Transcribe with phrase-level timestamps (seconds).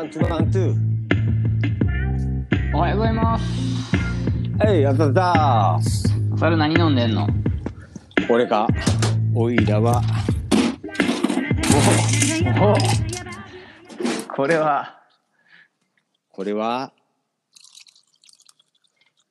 [0.00, 0.74] One, two, one, Two.
[2.74, 3.44] おはようございます。
[4.58, 5.78] はい、やったった
[6.38, 7.28] それ何飲んでんの？
[8.30, 8.66] 俺か？
[9.34, 10.00] おいらは、
[12.62, 12.74] お
[14.34, 15.02] これは、
[16.30, 16.94] これは、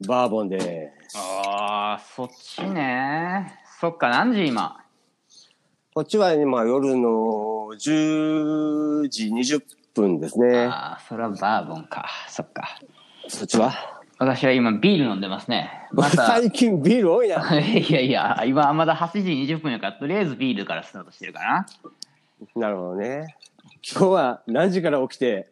[0.08, 0.92] バーボンで。
[1.16, 3.56] ああ、そっちね。
[3.82, 4.78] そっか、何時今？
[5.96, 9.62] こっちは今夜の10時20
[10.02, 10.66] 分ですね。
[10.66, 12.08] ああ、それはバーボンか。
[12.28, 12.80] そっか。
[13.28, 13.74] そっちは？
[14.20, 15.72] 私は今ビール飲んでますね。
[15.94, 17.38] また、最近ビール多いな。
[17.60, 21.66] いやいや、今まだ8時20分やから、とりあえずビールからスタートしてるかな。
[22.56, 23.36] なるほどね。
[23.90, 25.50] 今日は何時から起きて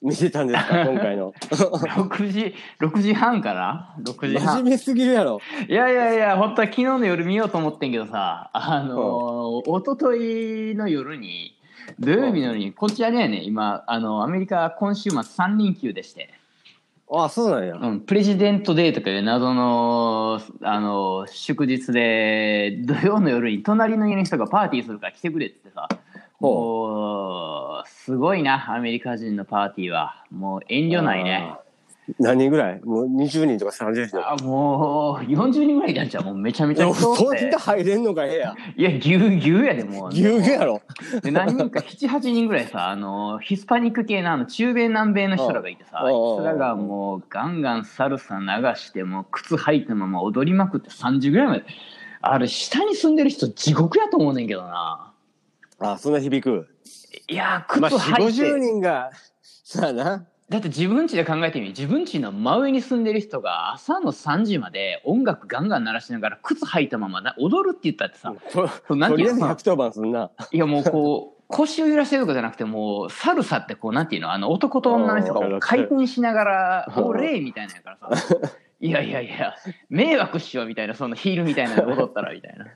[0.00, 4.56] 見てたんですか 今回の？6時、6時半かな ?6 時半。
[4.58, 5.40] 真面目すぎるやろ。
[5.68, 11.58] いやいやいや、本当は昨日の夜見ようと思ってんけどさ、あのー、一昨日の夜に、
[11.98, 16.30] 土曜日の夜に、こちらにはね、今、あの、アメリカ今週末3連休でして、
[17.10, 17.76] ああ、そうなんや。
[17.76, 25.88] うん、プレジデントデーとかいう謎の、あの、祝日で、土曜の夜に隣の家の人がパーティーするから来てくれって言ってさ、
[26.40, 30.24] もう、すごいな、アメリカ人のパーティーは。
[30.30, 31.54] もう遠慮ないね。
[32.18, 32.80] 何人ぐらい？
[32.84, 34.32] もう20人とか30人とか。
[34.32, 38.54] あもう、40人ぐらいいたんちゃうもうめちゃめちゃ人そんな入れんのかええや。
[38.76, 40.10] いや、ぎゅうぎゅうやで、もう。
[40.10, 40.82] ぎゅうぎゅうやろ。
[41.22, 51.64] で何人か、7、8人ぐらいさ、あの、ヒスパニック系のあの中米南米の人らがいてさ、うんそれらがもうガンガンサルサ流して、もう靴履いたまま踊りまくって3時ぐらいまで。
[52.20, 55.12] あれ、下に住んでる人地獄やと思うねんけどな。
[55.80, 56.68] ああ、そんな響く。
[57.28, 58.42] いや、靴まあ、4、履いて。
[58.42, 59.10] 50人が、
[59.42, 60.26] さあな。
[60.50, 70.30] だって自分家で考えてみ自分家の真上に住んでる人が朝の3時まで音楽ガンガン鳴らしながら靴履いたままな踊るって言ったってさ、ととりあえずていうの110番すんな。
[70.52, 78.36] いやもうこう 腰を揺らしてるとかじゃなくてもうサルサってこうなんていうのあの男と女の人が回転しながら うん「オレー」みたいなやからさ。
[78.80, 79.54] いやいやいや
[79.88, 82.66] 迷惑しようみたいなそのヒールみたいなので踊ったらみたいな。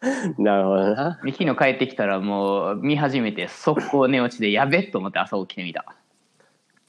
[0.38, 1.20] なるほどな。
[1.22, 5.84] で昨日帰ってきたらもう見始めて速攻寝落ちでやべっと思って朝起きてみた。
[5.88, 5.94] っ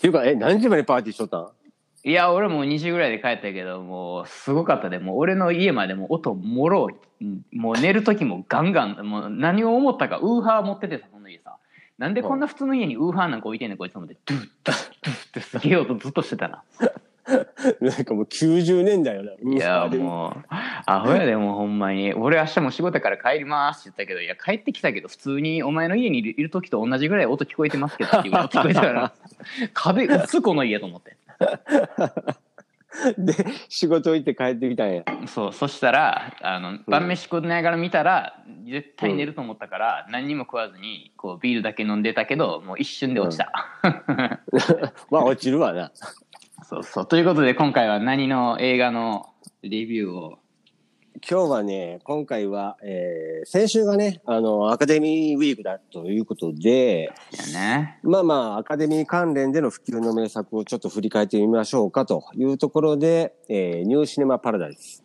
[0.05, 1.49] ていうか、え、何時までパーティーしとったん？
[2.07, 4.99] いや俺も2時ぐらいで帰ったけどもうすごかったで。
[4.99, 6.89] もう俺の家までも音もろ
[7.19, 11.57] うもう寝る時もガンガンもう何を思ったかウーハー持っててさその家さ。
[11.97, 16.61] なんでこんな普通の家にウーハーなんか置いてんねんこいつと思ってドゥッドゥッドゥッってすげえ音ずっとしてたな。
[17.81, 19.31] なんかもう90年代よな。
[19.31, 20.45] いやもう。
[20.85, 22.13] アホやでもうほんまに。
[22.13, 29.13] 俺明日も仕事から帰りますって言ったけどいや帰ってきたけど普通にお前の家にいる時と同じぐらい音聞こえてますけど っていうぐらい音聞こえたから。
[29.73, 31.17] 壁打つこの家と思って。
[33.17, 33.33] で、
[33.69, 35.03] 仕事行って帰ってきたんや。
[35.27, 43.51] そうそしたらあの晩飯食いながら見たら絶対寝ると思ったから、何にも食わずにこうビールだけ飲んでたけどもう一瞬で落ちた、
[45.11, 45.91] まあ、落ちるわな。
[46.67, 47.07] そうそう。
[47.07, 49.29] ということで今回は何の映画の
[49.61, 50.39] レビューを？
[51.27, 57.13] 今日はね、今回は、えー、先週がね、あの、アカデミーウィークだということで、
[57.53, 57.99] やね。
[58.01, 65.03] まあまあ、アカデミー関連での普及の名作をちょっと振り返ってみましょうかというところで、えー、ニューシネマパラダイス。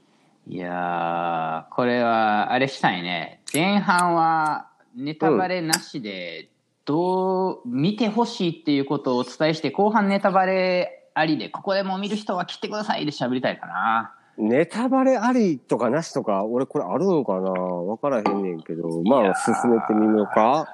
[0.49, 3.43] いやーこれはあれしたいね。
[3.53, 6.49] 前半はネタバレなしで
[6.87, 20.67] どう見てほしいっていうことをお伝えして後半ネタバレありでここでもう見る人は来てくださいで喋りたいかなネタバレありとかなしとか、俺これあるのかなわからへんねんけど、まあ、進めてみようか。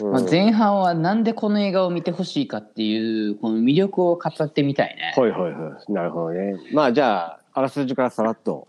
[0.00, 5.12] うんまあ、前半はなんでこの映画を見てほしいかっていうこの魅力を語ってみたいね。
[5.14, 5.92] はいはいはい。
[5.92, 6.54] なるほどね。
[6.72, 8.66] まあじゃあ、あらすじからさらっと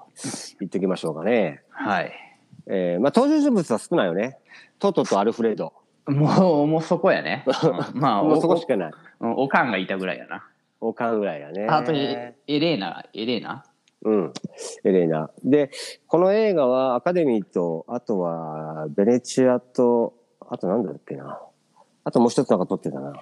[0.59, 1.61] 言っておきましょうかね。
[1.69, 2.11] はい。
[2.67, 4.37] えー、まあ登場人物は少ないよね。
[4.79, 5.73] トトとアルフレッド。
[6.07, 7.45] もう、もうそこやね。
[7.93, 8.91] うんまあ、もうおそこしかない。
[9.21, 10.43] おおかんがいたぐらいやな。
[10.87, 11.67] おかんぐらいやね。
[11.67, 13.63] あと、エエレーナ、エレーナ？
[14.03, 14.33] うん。
[14.83, 15.31] エレーナ。
[15.43, 15.71] で、
[16.07, 20.13] この映画はアカデミーと、あとはベネチアと、
[20.47, 21.39] あとなんだっけな。
[22.03, 23.13] あともう一つなんか撮ってたな。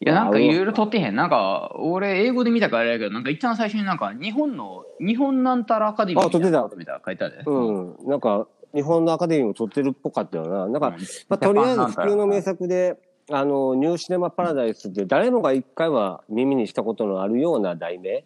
[0.00, 1.14] いや、なんかいろいろ撮ってへん。
[1.14, 7.42] なんか、俺、英語で見たからあれやけど、なんか一番最初になんか、日本の、日本なんたらアカデミーあ撮ってたみた書いてある。
[7.46, 8.08] うん。
[8.08, 10.66] なんか、日本のアカデミーも撮ってるっぽかったよな。
[10.66, 10.94] なんか、うん
[11.28, 12.96] まあ、とりあえず普ジャパンなんたら及の名作で、
[13.30, 18.24] あの、ニューシネマパラダイスって誰もが一回は耳にしたことのあるような題名？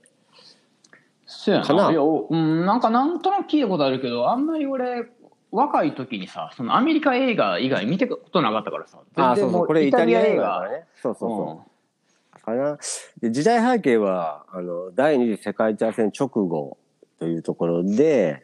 [1.26, 1.88] そうやな。
[1.88, 5.06] うん、なんかなんとなく聞いたことあるけど、あんまり俺、
[5.50, 8.98] 若い時にさ、そのアメリカ映画以外見たことなかったからさ。
[9.14, 10.84] あ、そうそう、これイタリア映画だ画からね。
[11.00, 12.40] そうそうそう。
[12.40, 12.78] かな？
[13.20, 16.76] で時代背景は、あの、第二次世界大戦直後
[17.18, 18.42] というところで、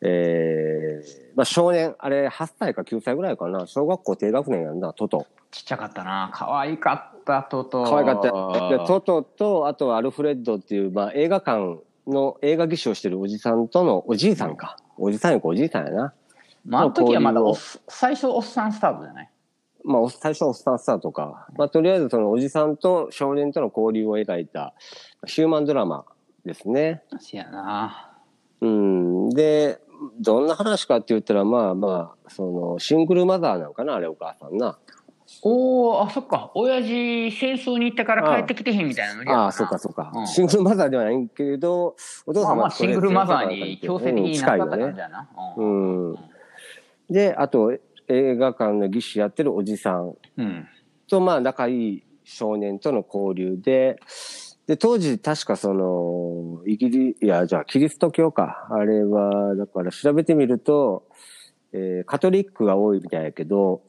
[0.00, 0.53] えー、
[1.34, 5.26] まあ少年、あれ8歳か9歳ぐらいかな、小学校低学年やんな、トト。
[5.50, 6.30] ちっちゃかったな。
[6.32, 7.84] 可愛かった、トト。
[7.84, 14.76] 可愛かったよでトトと、あとはアルフレッドっていう、まあ映画館の映画技師をしてるおじさんとの、おじいさんか。
[14.96, 16.14] おじさんよくおじいさんやな。
[16.66, 17.40] まあ、あの時はまだ
[17.88, 19.30] 最初おっさんスタートじゃない？
[19.84, 21.46] まあ、お最初はおっさんスタートか。
[21.56, 24.72] まあ、とりあえずそのおじさんと少年との交流を描いた
[25.26, 26.04] ヒューマンドラマ
[26.46, 27.02] ですね。
[27.20, 28.12] せやな。
[28.60, 29.28] うん。
[29.30, 29.78] で、
[30.20, 34.78] どんな話かって言ったら、まあまあ、その、シングルマザーなんかな、あれお母さんな。
[35.42, 36.50] おー、あ、そっか。
[36.54, 41.96] 親父戦争に行ってから帰ってきてへんみたいなノリやなああ、そうかそうか、うんシングルマザーではないけれど、
[42.26, 44.82] お父まあまあ、様はシングルマザーに強制的になったん近いよね。
[44.84, 45.28] 感じやな。
[45.56, 46.16] ううんん。
[47.10, 47.72] で、あと、
[48.08, 50.68] 映画館の技師やってるおじさんうん。
[51.08, 53.98] と、まあ、仲いい少年との交流で、
[54.66, 58.66] で、当時、確かその、イギリ、いや、じゃあ、キリスト教か。
[58.70, 61.06] あれは、だから調べてみると、
[61.72, 63.82] えーカトリックが多いみたいやけど、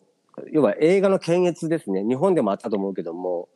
[0.51, 2.04] 要は映画の検閲ですね。
[2.04, 3.48] 日本でもあったと思うけども、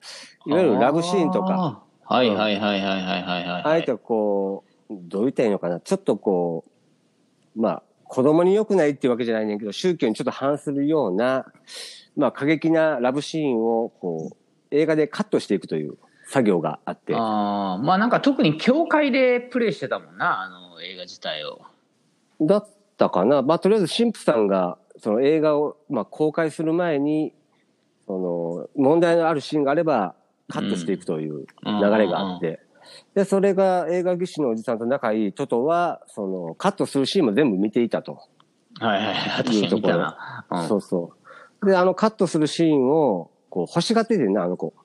[0.46, 3.64] いわゆるラブシーンとか、はいはいはいはいはいはい。
[3.66, 5.80] あえてこう、どう言ったらいいのかな。
[5.80, 6.64] ちょっとこ
[7.56, 11.46] う、まあ、子供に良くないっていうわけじゃないねんけど、宗教にちょっと反するような、
[12.16, 14.36] まあ、過激なラブシーンを、こう、
[14.72, 15.98] 映画でカットしていくという
[16.30, 17.16] 作業があって。
[17.16, 21.62] ああ、まあなんか特に教会でプレイしてたもんな、あの映画自体を。
[22.40, 22.68] だっ
[22.98, 23.42] たかな。
[23.42, 27.34] まあ、とりあえず神父さんが、その映画を、まあ、公開する前に、
[28.06, 30.14] その、問題のあるシーンがあれば、
[30.50, 32.60] カットしていくという流れがあって。
[33.16, 38.22] で、それが映画技師のおじさんと仲いいトトは、その、カットするシーンも全部見ていたと。
[38.80, 39.44] はいはいはい。
[39.44, 40.46] 確かに見たな。
[40.52, 41.14] うんそうそ
[41.64, 41.66] う。
[41.66, 44.76] で、あのカットするシーンを、こう、欲しがっててんな、あの子。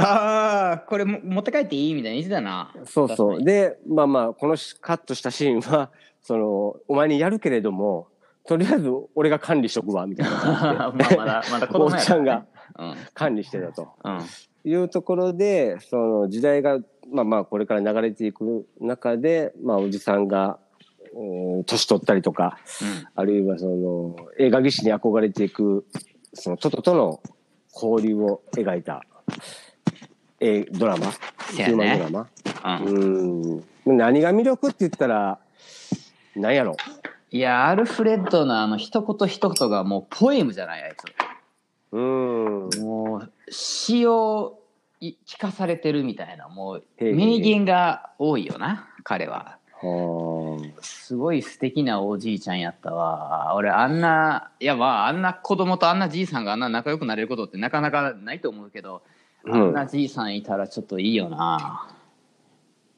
[0.00, 2.72] ああ、これも持って帰っていいみたいな言ってたな。
[2.84, 3.42] そうそう。
[3.42, 5.90] で、まあまあ、このしカットしたシーンは、
[6.22, 8.08] その、お前にやるけれども、
[8.46, 12.46] とりあえず俺が管理しとくわ、みたいな感 まあまだ、まだ子お供やっちゃんが
[12.78, 12.94] うん。
[13.14, 14.20] 管理してたとうん。
[14.64, 16.78] いうところで、その時代が、
[17.12, 20.58] まあまあ、これから流れていく中で、まあ、おじさんが、
[21.12, 22.58] うん年取ったりとか、
[23.16, 25.84] あるいはその、映画技師に憧れていく、
[26.34, 27.20] その、トトとの
[27.74, 29.02] 交流を描いた、
[30.40, 31.10] えドラマ、
[31.54, 32.80] ヒューマンドラマ？
[32.80, 33.62] うん。
[33.84, 33.96] うん。
[33.96, 35.38] 何が魅力って言ったら、
[36.34, 36.76] 何やろ？
[37.30, 40.94] いや、アルフレッドのあの一言一言がもうポエムじゃない、あい
[41.92, 42.00] う
[42.66, 42.70] ん。
[42.70, 42.80] つ。
[42.80, 44.60] もう、詩を
[45.00, 49.58] い聞かされてるみたいな、もう、名言が多いよな、彼は。
[49.82, 53.54] はすごい素敵なおじいちゃんやったわ。
[53.54, 59.00] 俺あんな、いやまああんな子供とあんなじいさんがあんな仲良くなれることってなかなかないと思うけど、うん
[59.48, 61.88] あんなじいさんいたらちょっといいよな。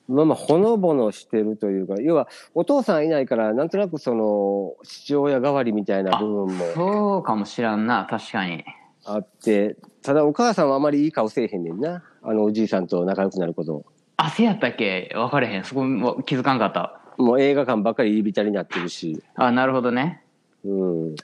[0.08, 8.64] まあまあ、ほのぼのしてるというか、要は、お父さんいないから、なんとなくその、父親代わりみたいな部分もそうかもしらんな、確かに。
[9.04, 12.02] あって、ただお母さんはあまりいい顔せえへんねんな。
[12.22, 13.86] あのおじいさんと仲良くなることを。
[14.16, 15.10] あ、せやったっけ？
[15.14, 15.64] 分かれへん。
[15.64, 17.00] そこも気づかんかった。
[17.16, 20.22] もう映画館ばっかり入り浸りになってるし、あ、なるほどね。
[20.64, 21.16] うん。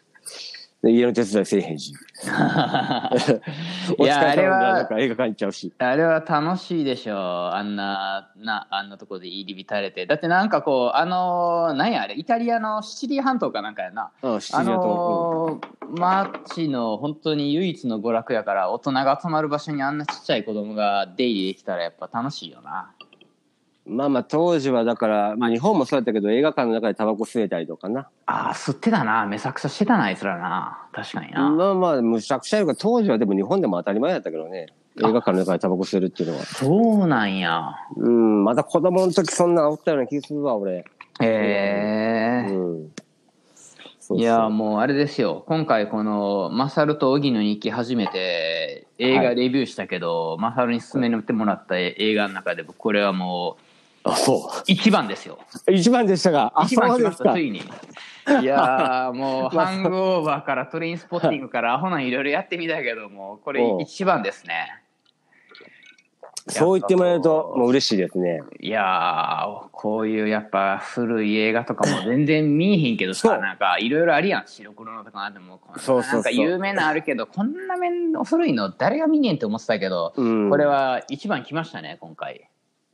[0.83, 1.93] で家の手伝いせえへんし。
[3.99, 5.73] いや、あれなんは、か映画館行っちゃうし。
[5.79, 7.17] あれは楽しいでしょう。
[7.17, 10.07] あんな、な、あんなとこで入り浸れて。
[10.07, 14.11] だってなんかこう、あの、なんやあれ、イタリアのシチリア半島かなんかやな。
[14.23, 14.83] うん、七あ時だと。
[14.83, 22.98] のー、町の本当に唯一の娯楽やから大人が集まる場所にあんなちっちゃい子供が出入りできたらやっぱ楽しいよなうん
[23.89, 28.09] まあまあ、当時はだから、まあ日本もそうやったけど、映画館の中でタバコ吸えたりとかな。
[28.27, 29.27] あー吸ってたな。
[29.27, 30.87] めちゃくちゃしてたなあいつらな。
[30.93, 34.67] 確かにな、まあまあ、むしゃくちゃいうか、当時はでも日本でも当たり前やったけどね。
[34.99, 36.45] 映画館の中でタバコ吸えるっていうのは。
[36.45, 37.73] そうなんや。
[37.97, 40.85] うん、まだ子供の時そんなんおったような気するわ、俺。
[41.21, 42.91] へえう
[44.17, 45.45] いやもうあれですよ。
[45.47, 53.63] 今回この「マサルと荻の日記」初めて映画レビューしたけど、マサルに勧めてもらった映画の中で僕これはもう
[54.13, 55.39] あ、そ一番ですよ。
[55.67, 55.73] う。
[55.73, 57.41] 一番でしたが、あ、一番来そうでかますしたつ。
[57.41, 57.63] いに。
[58.43, 64.83] いやーもう ハングオーバーからトレインスポッティングからアホなんいろいろやってみたけどもこれ一番ですね。
[66.51, 68.41] そう言ってもらえると、もう嬉しいですね。
[68.59, 74.45] いやーこういうやっぱ古い映画とかも全然見えへんけどさなんかいろいろあるやん。
[74.47, 80.51] 白黒のとかあってもそうそうなんか有名なあるけどこんな面古いの誰が見ねんって思ってたけど、うん。
[80.51, 82.49] これは一番来ましたね今回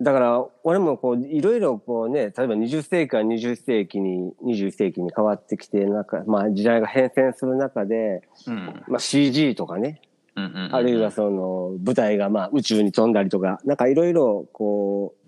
[0.04, 8.82] だから、俺もこう、いろいろこうね、例えば20世紀から20世紀に、21世紀に変わってきて、なんか、まあ時代が変遷する中で、うん。
[8.86, 10.02] まあ CG とかね、
[10.36, 10.74] うんうんうんうん。
[10.74, 15.24] あるいはその、舞台がまあ宇宙に飛んだりとか、なんかいろいろこう、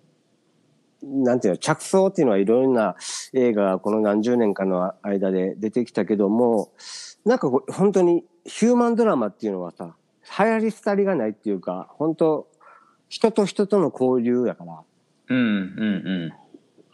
[1.02, 2.96] なんていうの、着想っていうのはいろいろな
[3.32, 6.70] 映画がこの何十年かの間で出てきたけども、
[7.24, 9.96] なんか本当にヒューマンドラマっていうのはさ、
[10.38, 12.48] 流行り廃りがないっていうか、本当
[13.08, 14.82] 人と人との交流やから、
[15.28, 16.32] うんうん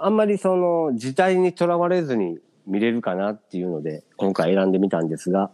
[0.04, 5.50] あんまりその時代にとらわれずに見れるかなっていうので、今回選んでみたんですが、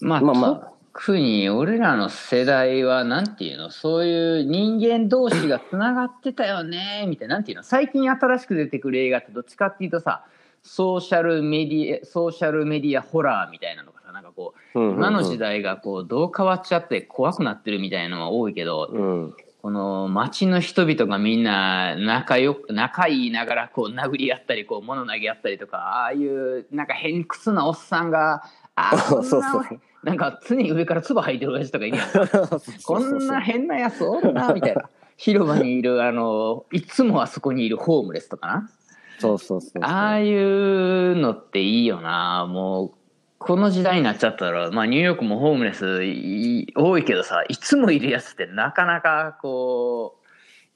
[0.00, 0.08] うん。
[0.08, 0.70] まあ、まあまあ。
[0.92, 10.24] 特に俺らの世代は、なんていうの、そういう人間同士が繋がってたよね、みたいな、なんていうの、最近新しく出てくる映画ってどっちかっていうとさ、
[10.62, 14.96] ソーシャルメディア、ソーシャルメディアホラーみたいなのがさ、なんかこう、うんうんうん。
[14.96, 19.34] 今の時代がこう、どう変わっちゃって怖くなってるみたいなのは多いけど、うん。
[19.62, 28.42] この街の人々がみんな仲良く、仲いいながらこう殴り合ったり、こう物投げ合ったりとか、ああいうなんか偏屈なおっさんが、
[28.74, 29.64] ああ、 そうなそう
[30.02, 32.08] なんか常に上から唾吐いてる親父とかいるやん。
[32.84, 34.88] こんな変なやつおるな、みたいな。
[35.18, 38.70] 広場にいる、あの、いつもあそこにいるホームレスとかな。
[39.18, 39.84] そうそうそう。
[39.84, 42.46] ああいうのっていいよな。
[42.46, 42.92] もう、
[43.40, 50.26] この時代になっちゃったら、まあニューヨークもホームレスい多いけどさ、いつもいるやつってなかなかこう、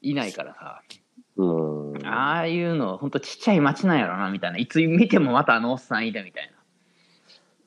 [0.01, 0.81] いないからさ。
[1.37, 2.07] うん。
[2.07, 4.57] ああいうの、ほんとちっちゃい街なんやろな、みたいな。
[4.57, 6.57] いつ見てもまたあのおっさんいたみたいな。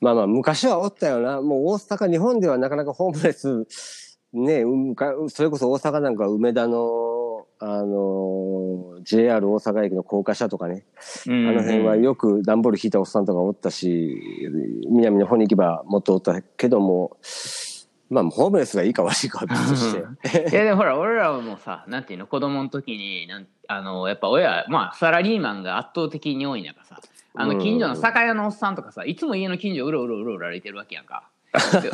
[0.01, 1.41] まあまあ、昔はおったよな。
[1.41, 3.65] もう大阪、日本ではなかなかホームレス、
[4.33, 6.77] ね、うんかそれこそ大阪なんか梅田の、
[7.61, 14.49] あの、JR 大阪駅の高架下とかね、ああの辺はよく段ボール引いたおっさんとかおったし、
[14.89, 17.17] 南の方に行けばもっとおったけども、
[18.09, 20.49] まあ、ホームレスがいいか悪いかとして。
[20.49, 26.99] いやでもほら俺らもさなんていうの子供の時になんあのやっぱ親まあサラリーマンが圧倒的に多い中さ
[27.35, 31.29] あの近所の酒屋のおっさんとかさいつも家の近所うろうろうろうろ歩いてるわけやんか。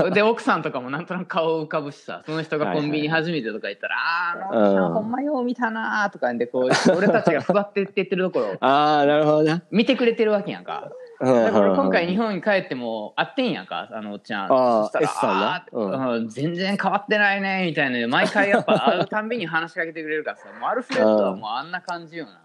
[0.03, 6.63] でで奥さんとかもなんとなく顔浮かぶしさその人がコンビニ初めてとか言ったら「あーあのおっさうんんほんまよう見たな」とかんでこう
[6.95, 9.61] 俺たちが育ってってってるところをああ、なるほどな。
[9.71, 10.91] 見てくれてるわけやんか。
[11.21, 14.47] だから今回日本に帰っても会ってんやんかあのおっちゃん。
[14.49, 16.27] そしたらあーうん。
[16.27, 22.41] 全然変わってないねみたいなで毎回やっぱ会うたんびに話しかけてくれるからさもうアルフレッドはもうあんな感じよな。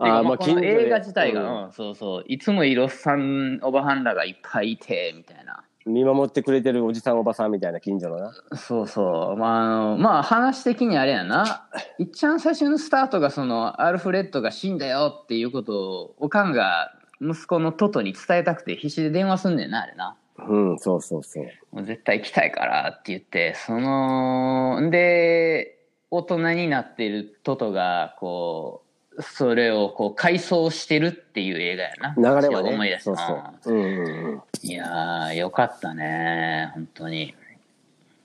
[0.00, 2.24] あーまあまあこの映画自体が、うんうんそうそう。
[2.26, 8.32] いつもいるおっさんおばはんらがいっぱいいてみたいな見守ってくれてるおじさんおばさんみたいな近所のな。
[8.56, 11.66] そうそうまああのまあ話的にあれやな
[11.98, 20.16] いっちゃん最初のスタートがそのアルフレッドが死んだよっていうことをおかんが息子のトトに伝えたくて必死で電話すんねんなあれな。
[20.46, 21.46] うん、そうそうそう。
[21.72, 25.78] もう絶対行きたいからって言ってそのんで
[26.10, 28.87] 大人になってるトトがこう
[29.20, 32.70] それをこう回想してるっていう映画やな流れはね。
[32.70, 33.16] 思い出したそう
[33.62, 33.74] そう。
[33.74, 34.42] うんうんうん。
[34.62, 37.34] いやーよかったね本当に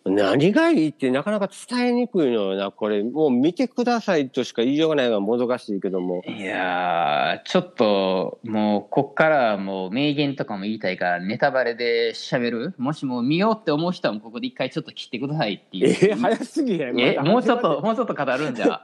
[0.05, 2.72] 何がいいってなかなか伝えにくいのよな。
[2.72, 6.22] これ、もう見てくださいとしか言いようがないのはもどかしいけども。
[6.27, 17.00] いやーちょっともうこっからもう名言とかも言いたいからネタバレで喋るもしも見ようって思う人はここで一回ちょっと切ってくださいっていう え早すぎへん。
[17.00, 18.81] えまだ もうちょっともうちょっと語るんじゃ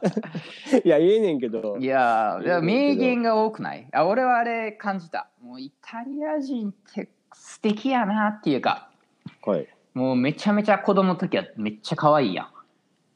[0.85, 1.77] いや、言えねんけど。
[1.79, 3.85] いやー名言が多くない？
[3.91, 8.89] あ俺はあれ感じたもうイタリア人って素敵やなっていうか
[9.45, 9.67] はい。
[9.99, 12.47] もうめちゃめちゃ子供の時はめっちゃ可愛いやん。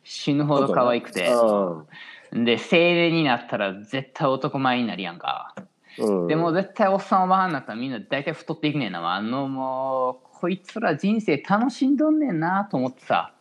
[0.04, 1.30] 死ぬほど可愛くて。
[1.30, 2.44] うん。
[2.44, 5.56] で青年になったら絶対男前になるやんか。
[5.98, 6.28] うん。
[6.28, 9.14] でも絶対おっさんおばはんになったらみんな大体太っていくねんな。
[9.14, 13.32] あのもうこいつら人生楽しんどんねんなと思ってさ。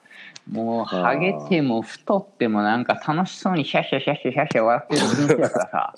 [0.51, 5.95] もうハゲても太ってもなんか楽しそうにシャシャシャシャシャシャ笑ってる人生だからさ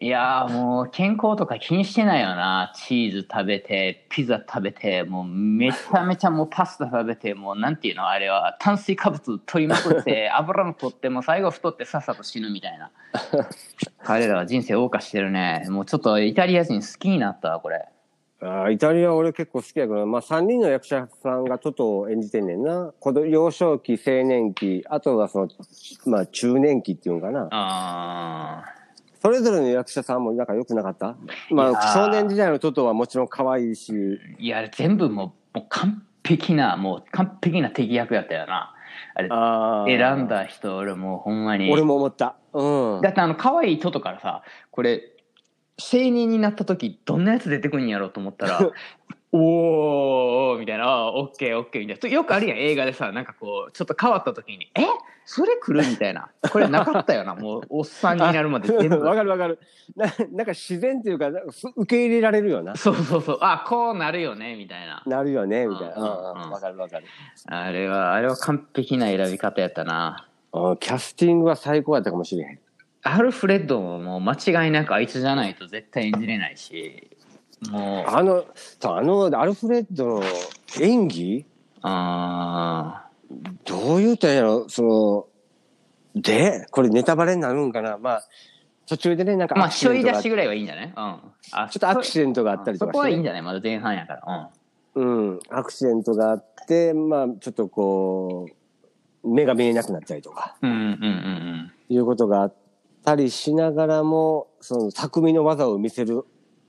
[0.00, 2.72] いやーもう健康とか気にしてないよな。
[2.74, 12.90] チーズ食べてピザ食べてもうめちゃめちゃもうパスタ食べてもうなんていうのあれは炭水化物取りまくって 油も取ってもう最後太ってさっさと死ぬみたいな。
[14.02, 15.66] 彼らは人生謳歌してるね。
[15.68, 17.84] もうちょっとイタリア人好きになったわこれ。
[18.42, 22.90] あーイタリア俺結構好きやけど、まあ3人の役者さんがトトを演じてんねんな。
[22.98, 25.48] 子供幼少期、青年期、あとはその、
[26.06, 27.48] まあ中年期っていうんかな。
[27.50, 28.64] あ
[29.20, 31.14] それぞれの役者さんもなんか良くなかった？
[31.50, 38.74] まあ少年時代のトトはもちろん可愛いし、ーいや全部もうもう完璧なもう完璧な敵役やったよな。
[39.14, 41.70] あれ選んだ人俺もうほんまに。
[41.70, 42.36] 俺も思った。
[42.52, 43.00] うん。
[43.02, 45.02] だってあの可愛いトトからさこれ
[45.78, 48.58] 青年になった時どんなやつ出てくるんやろうと思ったら
[49.32, 54.82] おーみたいなあーオッケーオッケーみたいなよくあるやん 映画でさなんかこうちょっと変わった時にえ
[55.24, 55.86] それ来る？
[55.88, 59.60] みたいなこれなかったよなもうおっさんになるまで全部わかるわかる。
[59.94, 62.74] ななんか自然っていうか、なんかす受け入れられるよな。
[62.76, 65.94] そうそうそうあこうなるよねみたいななるよね、みたいな。
[65.96, 67.06] うんうんうんうんうんわかるわかる。
[67.46, 72.58] あれはあれは完璧な選び方やったなあーキャスティングは最高やったかもしれへん。
[73.02, 74.34] アルフレッドももう間
[74.64, 77.08] 違いなくあいつじゃないと絶対演じれないし
[77.68, 78.10] もう。
[78.10, 78.44] あの、
[78.82, 80.22] あの、アルフレッドの
[80.80, 81.46] 演技？
[81.82, 83.06] あ
[83.64, 84.68] どういう点やろ？
[84.68, 85.26] その、
[86.20, 87.98] で、これネタバレになるんかな？
[87.98, 88.22] まあ、
[88.86, 90.86] 途中でね、なんかーまあアクシデントがちょい出しぐらいはいいんじゃない？
[90.86, 90.92] うん。
[90.94, 91.20] あ
[91.70, 93.42] ちょっとアクシデントがあったりとかして、そこはいいんじゃない？
[93.42, 94.50] まだ前半やから。
[94.96, 98.48] うん、アクシデントがあって、まあ、ちょっとこ
[99.24, 100.92] う、目が見えなくなったりとか、うんうんうんうん。
[100.92, 100.96] う
[101.66, 102.54] んいうことがあっ
[103.04, 106.24] たりしながらも、その匠の技を見せる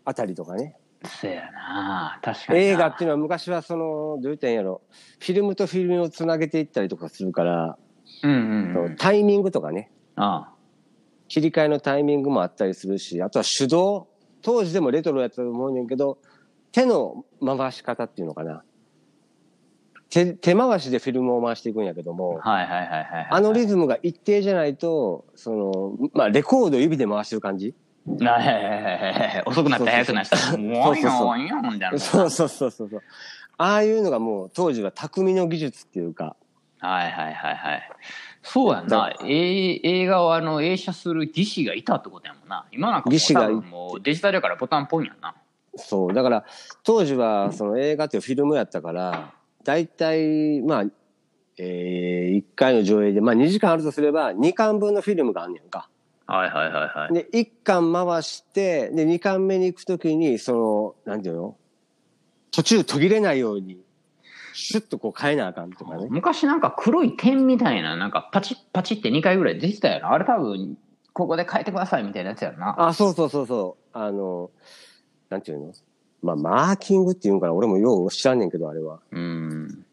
[0.05, 0.75] あたりとかね。
[1.05, 2.19] そうやな。
[2.21, 2.65] 確かにな。
[2.65, 4.81] 映画っていうのは昔はその、どう言ったんやろ、
[5.19, 7.77] フィルムとフィルムをつなげていったりとかするから、
[8.23, 8.95] うんうんうん。
[8.97, 10.53] タイミングとかね、あ。
[11.27, 14.09] 切り替えのタイミングもあったりするし、あとは手動、
[14.41, 16.17] 当時でもレトロやったと思うねんけど、
[16.71, 18.63] 手の回し方っていうのかな。
[20.09, 23.27] 手、手回しでフィルムを回していくんやけども、はいはいはいはいはい。
[23.31, 27.73] あのリズムが一定じゃないと、その、まあ、レコードを指で回してる感じ
[29.45, 30.37] 遅くなったら早くなった。
[31.99, 32.89] そうそうそうそう。
[32.89, 33.01] そう。
[33.57, 36.35] ああいうのがもう当時は匠の技術っていうか、
[36.79, 37.89] はいはいはいはい。
[38.41, 39.13] そうやんな。
[39.23, 42.65] え映画をあの映写する技師がいたってことやもんな。
[42.71, 45.35] 今なんかももうデジタルやからボタンポンやんな。
[45.75, 46.13] そう。
[46.13, 46.45] だから、
[46.83, 49.31] 当時はその映画っていうフィルムやったから、
[49.63, 50.85] 大体、まあ、
[51.57, 55.87] えー、1回の上映で、まあ2時間あるとすれば、2巻分のフィルムがあんねんか。
[56.27, 61.55] はいはいはいはいで、1巻回して、で、2巻目に行くときに、その、なんていうの？
[62.51, 63.77] 途中途切れないように、
[64.53, 66.07] シュッとこう変えなあかんとかね。
[66.09, 70.77] 昔なんか黒い点みたいななんかパチッパチって2回ぐらい出てたよなあれ多分
[71.13, 73.97] ここで変えてくださいみたいなやつやろなあ、そうそうそうそう。
[73.97, 74.51] あの、
[75.29, 75.73] なんていうの？
[76.21, 77.53] まあ、マーキングっていうんかな。
[77.53, 78.99] 俺もよう知らんねんけど、あれは。
[79.11, 79.85] うん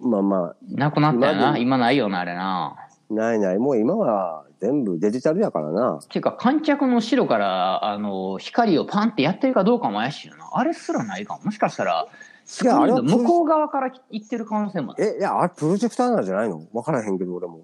[0.00, 3.58] まあまなくなったよな今ないよなあれなあ、ないない。
[3.58, 5.98] もう今は全部デジタルやからな。
[6.02, 12.06] っていうか観客の後ろからあの光をパンってやってるかどうかも怪しいよなあれすらないかももしかしたら
[12.46, 16.62] 向こう側から行ってる可能性もあるえ、いや、あれプロジェクターなんじゃないの？
[16.72, 17.60] わからへんけど、俺も。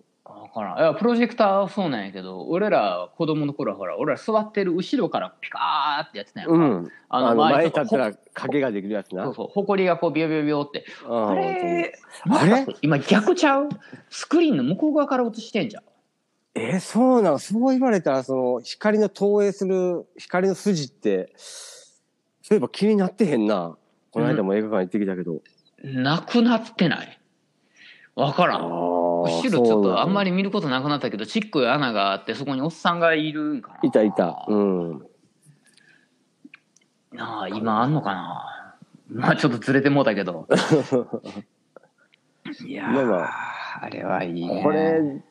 [0.55, 0.79] わからん。
[0.79, 6.93] いやプロジェクターはそうなんやけど俺ら子供の頃はほら俺ら座ってる後ろからピカーってやってたやんか、うん。
[7.09, 9.25] ああの、前立ったら影ができるやつな。
[9.25, 9.49] そうそう。
[9.55, 10.85] 埃がこうビヨビヨビヨって。
[11.07, 11.95] ああれ
[12.29, 12.67] あれ？
[12.83, 13.69] 今逆ちゃう？
[14.09, 15.83] スクリーンの向こう側から映してんじゃん。
[16.55, 23.77] え、そうなのそう言われたら、その、光の投影する光の筋って、そういえば気になってへんな。
[24.11, 25.43] この間も映画館行ってきたけど。
[25.85, 27.21] なくなってない。
[28.17, 28.69] わからん
[29.23, 30.31] 後ろちょっとあんまり。
[30.31, 34.45] り見ることなくなったけどちっこい穴があってそこにおっさんがいるんかないたいた。
[34.49, 35.07] うん。
[37.13, 38.77] なあ今あんのかな
[39.13, 40.47] まあちょっとずれてもうたけど
[42.67, 43.29] いやあま
[43.83, 45.23] あ、れはいいねこれ、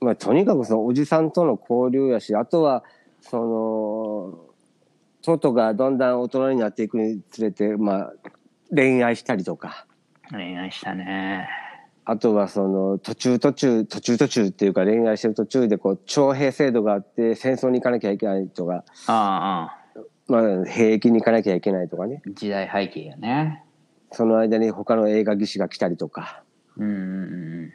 [0.00, 2.84] まあ、とにかくそのおじさんとの交流やし、あとは、
[3.20, 4.46] その、
[5.22, 8.12] トトがだんだん大人になっていくにつれて、まあ、
[8.74, 9.86] 恋愛したりとか、
[10.30, 11.48] 恋愛したね
[12.10, 22.22] あとはその途中途中、途中途中っていうか恋愛してる途中でこう徴兵制度があって戦争に行かなきゃいけないとか、あああまあ兵役に行かなきゃいけないとかね。
[22.26, 23.62] あ時代背景やね
[24.10, 26.42] その間に他の映画技師が来たりとか。
[26.78, 26.96] うんうんう
[27.66, 27.72] ん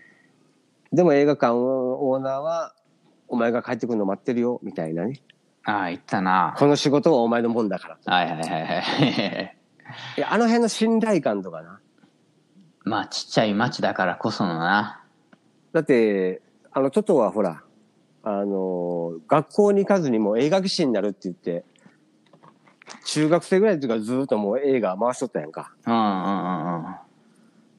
[0.91, 2.75] でも映画館オーナーは、
[3.27, 5.21] お前が帰ってくるの待ってるよ、みたいなね。
[5.63, 8.13] ああ言ったなこの仕事はお前のもんだから。
[8.13, 9.57] はいはいはいはい
[10.17, 11.79] いやあの辺の信頼感とかな。
[12.83, 15.01] まあちっちゃい町だからこそのな。
[15.71, 16.41] だって、
[16.71, 17.63] あの、トトはほら、
[18.23, 21.63] あの、学校に行かずにもう映画技師になるって言って、
[23.05, 25.73] 中学生ぐらいの時からずっともう映画回しとったやんか。
[25.85, 26.07] うんうんう
[26.69, 26.95] んうん。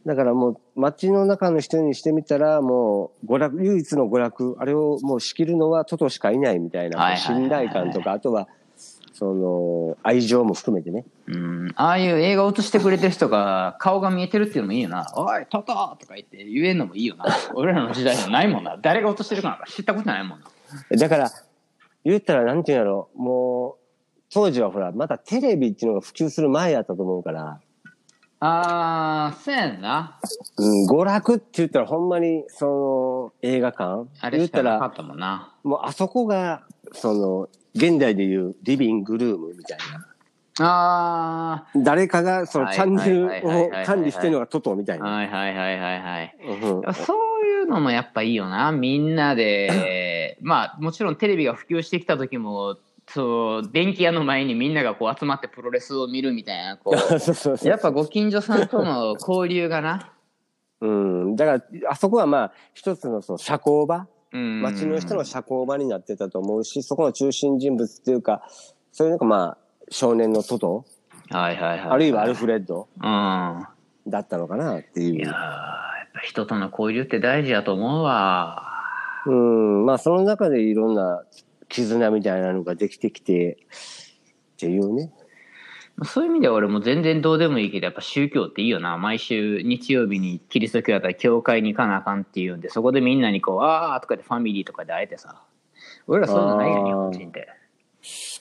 [0.07, 8.49] だからもう街の中の人にしてみたらもう娯楽、唯一の娯楽、あれをもう仕切るのはトトしかいないみたいな、信頼感とか、あとは、
[9.14, 11.05] その、愛情も含めてね。
[11.29, 17.24] うん、ああいう映画を映してくれてる人が顔が見えてるっていうのもいいよな「おいトト!」とか言って言えんのもいいよな。
[17.55, 18.77] 俺らの時代じゃないもんな。
[18.77, 20.46] 誰が映してるかなんか知ったことないもんな。
[20.98, 21.31] だから、
[22.05, 23.85] 言ったらなんていうんやろ、もう、
[24.33, 27.61] 当時はほら、まだテレビっていうのが普及する前やったと思うから、
[28.47, 30.21] あーそうやんな。
[30.59, 34.07] うん、娯楽って言ったらほんまに、その、映画館？
[34.21, 35.55] あれ言っらしたかなか、ったもんな。
[35.63, 40.07] もうあそこが、その、現代でいうリビングルームみたいな。
[40.61, 45.11] あ誰かがそのはいチャンネルはいはいはいはいを管理してるのがトトみたいーな。
[45.11, 46.95] はいはいはいはいはいうん。
[46.95, 48.71] そういうのもやっぱいいよな。
[48.71, 57.67] みんなでまあもちろんテレビが普及してきた時もそう電気屋の前にみんながこう集まってプロレスを見るみたいなこ う。
[57.69, 60.12] やっぱご近所さんとの交流がな
[60.81, 61.37] うん。
[61.37, 64.07] だから、あそこはまあ、一つのその社交場。
[64.33, 68.43] うん町の人の社交場になってたと思うし、そこの中心人物っていうか、
[68.90, 69.59] そういうのがまあ、
[69.90, 70.85] 少年のトト、
[71.31, 71.88] はいはいはい。
[71.90, 73.67] あるいはアルフレッドうん。
[74.07, 75.14] だったのかなっていう。
[75.14, 75.37] いやーやっ
[76.14, 78.62] ぱ人との交流って大事やと思うわ。
[79.27, 81.23] うん、まあその中でいろんな
[81.75, 83.59] 絆みたいなのができてきて、
[84.55, 85.13] っていうね。
[86.05, 88.97] そういう意味では俺も全然どうでもいいけど、やっぱ宗教っていいよな。
[88.97, 95.43] 毎週日曜日にキリスト教やったら教会に行かなあかんっていうんで、そこでみんなにこう、あーとかでファミリーとかで会えてさ。
[96.07, 97.49] 俺らそういうのないやん、あー日本人って。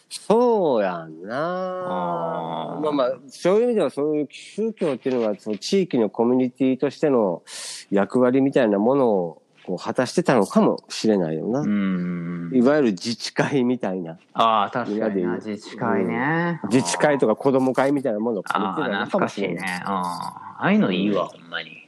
[0.10, 7.44] そうやんなあーまあまあ、そういう意味ではそういう宗教っていうのは、その地域のコミュニティとしての
[7.92, 11.62] 役割みたいなものをこう果たしてたのかもしれないよな。
[11.62, 12.52] うん。
[12.54, 14.18] いわゆる自治会みたいな。
[14.34, 16.60] ああ、確かに自治会ね。
[16.70, 19.82] 自治会とか子供会みたいなものを兼ねああ、てたのか懐かもしれない。
[19.84, 21.88] ああああいうのいいわ、ほんまに。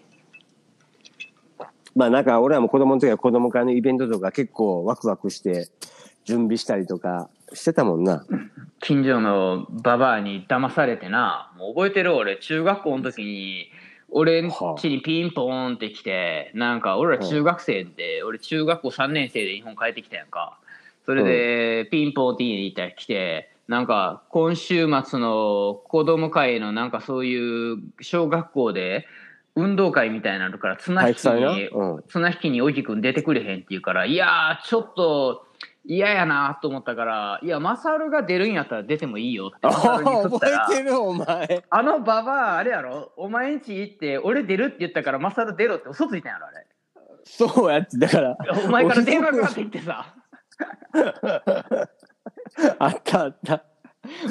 [1.95, 5.69] まあなんか俺らも子供の時は子供会のイベントとか結構ワクワクして
[6.25, 8.25] 準備したりとかしてたもんな。
[8.81, 13.67] 近所のババアに騙されてな、もう覚えてる俺、中学校の時に、
[14.17, 20.57] 俺ん家にピンポーンって来て、なんか俺ら中学生で、俺中学校3年生で日本帰ってきたやんか。
[21.05, 29.05] それで、ピンポーンって家に行ったら来て、なんか今週末の子供会のなんかそういう小学校で
[29.53, 31.25] 運動会みたいなのから綱引き。
[31.25, 32.03] にうん。
[32.07, 35.44] 綱引きにおじくん出てくれへんって言うから、いやー、ちょっと
[35.87, 40.39] 嫌やなと思ったから、いや、マサルが出るんやったら出てもいいよって覚
[40.71, 41.63] えてるお前。
[41.69, 43.11] あのババア、あれやろ？
[43.17, 46.65] お前んち行って、俺出るって言ったからマサル出ろって嘘ついたんやろあれ。
[47.23, 48.37] そうやって、だから。
[48.65, 50.15] お前から電話かかってきてさ、
[52.79, 53.63] あったあった。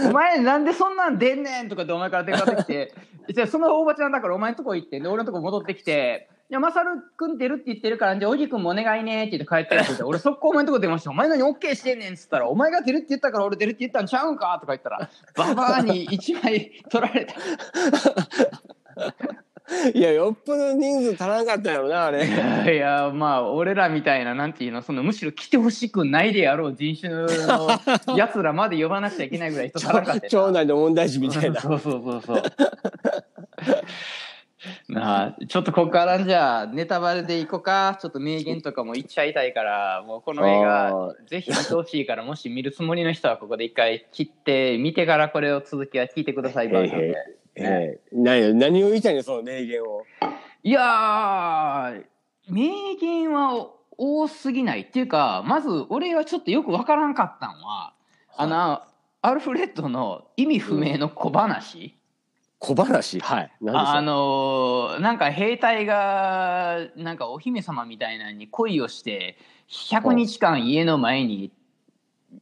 [0.09, 2.95] お前なんでそんなん出んねんとかってお前から電話かかってきて、
[3.33, 11.11] じゃあそのおばちゃんだからお前のとこ行って、で俺のとこ戻ってきて、いや、マサル君出るって言ってるから、じゃあおじくんもお願いねって言って帰ってって言って、俺速攻お前のとこ出ました。
[11.11, 17.35] お前何 OK してんねんっつったら、お前が出るって言ったから俺出るって言ったんちゃうんかとか言ったら、ババアに1枚取られた。
[19.95, 22.29] いや、よっぽど人数足らなかったよな、あいれ。
[22.29, 27.27] やいや、まあ、俺らみたいな、なんていうの、そのむしろ来てほしくないであろう人種の
[28.15, 31.59] 奴らまで呼ばなくちゃいけないぐらい人足らなかったよ 町内の問題児みたいな。
[31.63, 32.43] そうそうそうそう。
[34.89, 37.99] な あちょっとここからじゃあネタバレでいこうか。
[38.01, 47.15] ちょっと名言とかも言っちゃいたいからもうこの映画あぜひ見てほしいからもし見るつもりの人はここで一回切って見てからこれを続きは聞いてくださいバージョンで。
[47.57, 50.03] ええ何何を言いたいのその名言を。
[50.63, 52.05] いやー
[52.49, 54.83] 名言は多すぎない。
[54.83, 57.95] っていうかまず俺はちょっとよくわからんかったんは、
[58.37, 58.83] あの
[59.23, 61.97] アルフレッドの意味不明の小話、
[62.65, 63.21] 小話？
[63.21, 63.51] はい。
[63.69, 69.37] あのーなんか兵隊がなんかお姫様みたいなのに恋をして
[69.69, 71.53] 100日間家の前に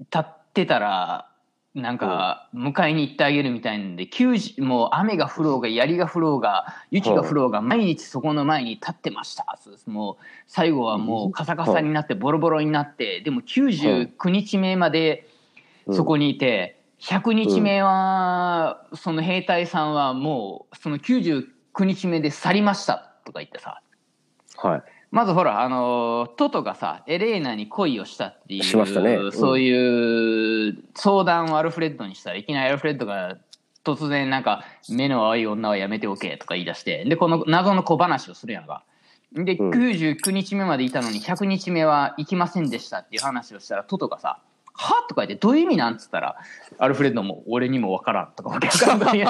[0.01, 1.29] 立ってたら
[1.75, 9.59] なんか迎えに行ってあげるみたいなんで90もう雨が降ろうが槍が降ろうが雪が降ろうが毎日そこの前に立ってました。
[9.87, 15.27] もう最後はもうカサカサになってボロボロになってでも99日目まで
[15.91, 21.47] そこにいて、100日目は、その兵隊さんはもうその99
[21.81, 23.83] 日目で去りましたとか言ってさ
[24.59, 24.83] はい。
[25.11, 33.37] まずほらあのトトがさエレーナに恋をしたっていうしましたねうんそういう相談をアルフレッドにしたらいきなりアルフレッドが
[33.85, 38.85] 突然なんか「目の青い女はやめておけ」とか言い出してでこの謎の小話をするやんか。
[39.35, 44.39] でうん99日目までいたのに100日目は行きませんでしたっていう話をしたらトトがさ
[44.75, 46.37] 「は?」とか言って「どういう意味なん?」つったら
[46.79, 49.23] アルフレッドも「俺にもわからん」とかわけわかんない。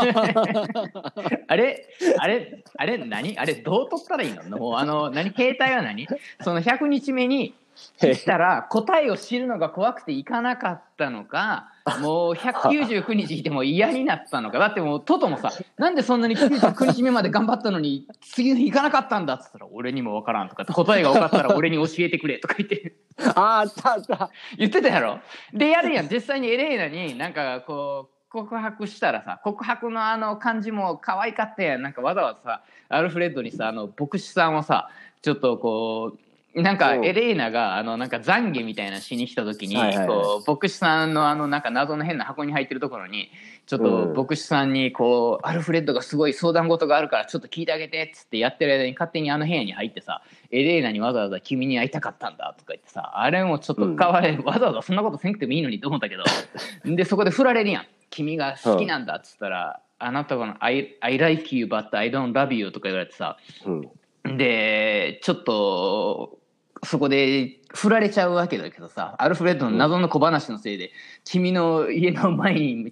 [1.49, 3.39] あれあれあれ何？
[3.39, 4.59] あれどう取ったらいいの？
[4.59, 5.33] もうあの何？
[5.33, 6.07] 携帯は何？
[6.41, 7.55] その100日目に
[8.01, 11.69] 行ったら答えを知るのが怖くて行かなかったのか
[12.01, 14.59] もう199日いても嫌になったのか。
[14.59, 22.95] だってもうトトもさなんでそんなに99日目まで頑張ったのに次の日行かなかったんだっつったら俺にもわからんとか答えが分かったら俺に教えてくれとか言って。
[23.35, 24.31] ああったあった。
[24.57, 25.19] 言ってたやろ？
[25.53, 26.09] でやるやん。
[26.09, 31.83] 実際にエレーナになんかこう告白したらさ告白のあの感じも可愛かったやん。
[31.83, 34.89] なんかわざわざさアルフレッドにさあの牧師さんをさ
[35.21, 36.19] ちょっとこう
[36.55, 37.01] なんかう。
[37.01, 43.31] んエレーナがあのなんか懺悔みたいなしに来た時にこう牧師さんのあのなんか謎の変な箱に入ってるところに
[43.67, 44.15] ちょっうん。
[44.15, 56.25] と牧師さんにこうアルフレッドがすごい相談事があるからちょっと聞いてあげてっつってやってる間に勝手にあの部屋に入ってさエレーナにわざわざ君に会いたかったんだとか言ってさあれもちょっとかわい、わざわざそんなことせんくてもいいのにと思ったけど
[56.85, 57.87] でそこで振られるやん。
[58.11, 64.37] 君が好きなんだっつったら、あなたがの I, I like you but I don't love you とか言われてさうん。
[64.37, 66.39] でちょっと
[66.85, 70.91] そこで振られちゃうわけだけどさ、アルフレッドの謎の小話のせいで、
[71.25, 72.91] 君の家の前に、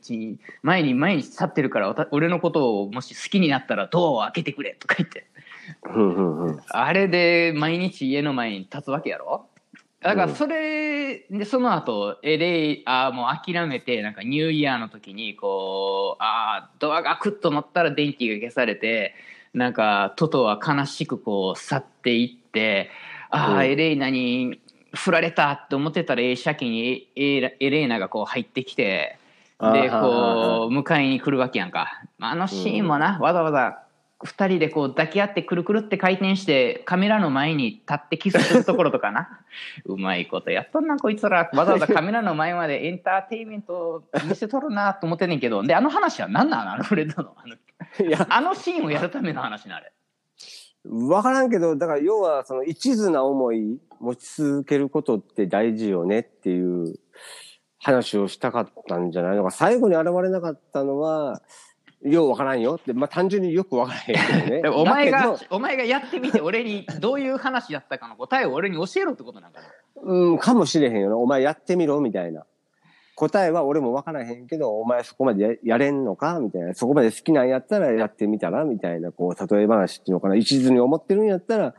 [0.63, 5.27] 前に前に立ってるから、俺のことをもし好きになったらドアを開けてくれとか言って。
[6.69, 9.47] あれで毎日家の前に立つわけやろ？
[10.01, 19.15] だからそれでその後 LA あもう諦めてなんかニューイヤーの時にこうあドアが開くと思ったら電気が消されて
[19.53, 22.91] なんかトトは悲しくこう去っていって
[23.31, 24.61] ああエレーナに
[24.93, 29.19] 振られたって思ってたら社機にエレーナがこう入ってきて
[29.61, 32.03] でこう迎えに来るわけやんか。
[32.19, 33.83] あのシーンもなわざわざ
[34.23, 39.41] 二人でこう抱き合ってくるくるって回転してカメラの前に立ってキスするところとかな。
[39.85, 41.51] うまいことやっとんなこいつら。
[41.53, 45.63] わざわざ カメラの前までエンターテインメント見せとるなと思ってんねんけど。
[45.63, 47.57] であの話は何なのアルフレッドのあの
[48.29, 49.93] あのシーンをやるための話なあれ
[50.85, 56.95] 分からんけどだから要はその一途な思い持ち続けることって大事よねっていう
[57.79, 61.43] 話をしたかったんじゃないのか最後に現れなかったのは
[62.03, 64.69] ようわからんよって、まあ単純によくわからへんけどね。
[64.75, 69.67] お前が、お前がやってみて、俺にどういう話やったかの答えを俺に教えろってことなんかな。
[70.03, 71.17] うん、かもしれへんよな。
[71.19, 72.47] お前やってみろみたいな。
[73.21, 76.41] 答えは俺もわからへんけど、お前そこまでややれんのか？
[76.41, 76.73] みたいな。
[76.75, 78.65] そこまで好きなんやったらやってみたら？
[78.65, 80.37] みたいな、こう、例え話っていうのかな？
[80.37, 81.75] 一途に思ってるんやったら、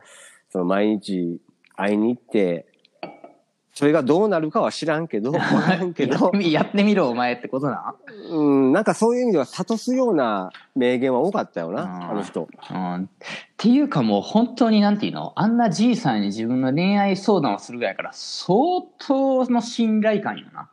[0.50, 1.40] その毎日
[1.74, 2.66] 会いに行って、
[3.74, 6.30] それがどうなるかは知らんけど、 わからんけど。
[6.42, 7.96] やってみろ、お前ってことな
[8.30, 12.48] うん、なんかそういう意味では諭すような名言は多かったよな、あの人。
[12.70, 12.94] うん。
[13.04, 13.08] っ
[13.56, 15.32] ていうかもう本当になんていうの？
[15.34, 20.68] あんなじいさんに自分の恋愛相談をするぐらいから相当の信頼感よな。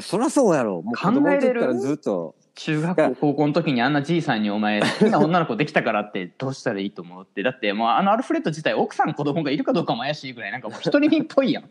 [0.00, 0.82] そりゃそうやろ。
[0.82, 2.34] もう子供の時からずっと。
[2.56, 7.42] 中学校高校の時にあんなじいさんにお前好きな女の子できたからって どうしたらいいと思うって。
[7.42, 11.64] だってもうあのアルフレッド自体奥さん子供がいるかどうかも怪しいぐらいなんかもう 一人身っぽいやん。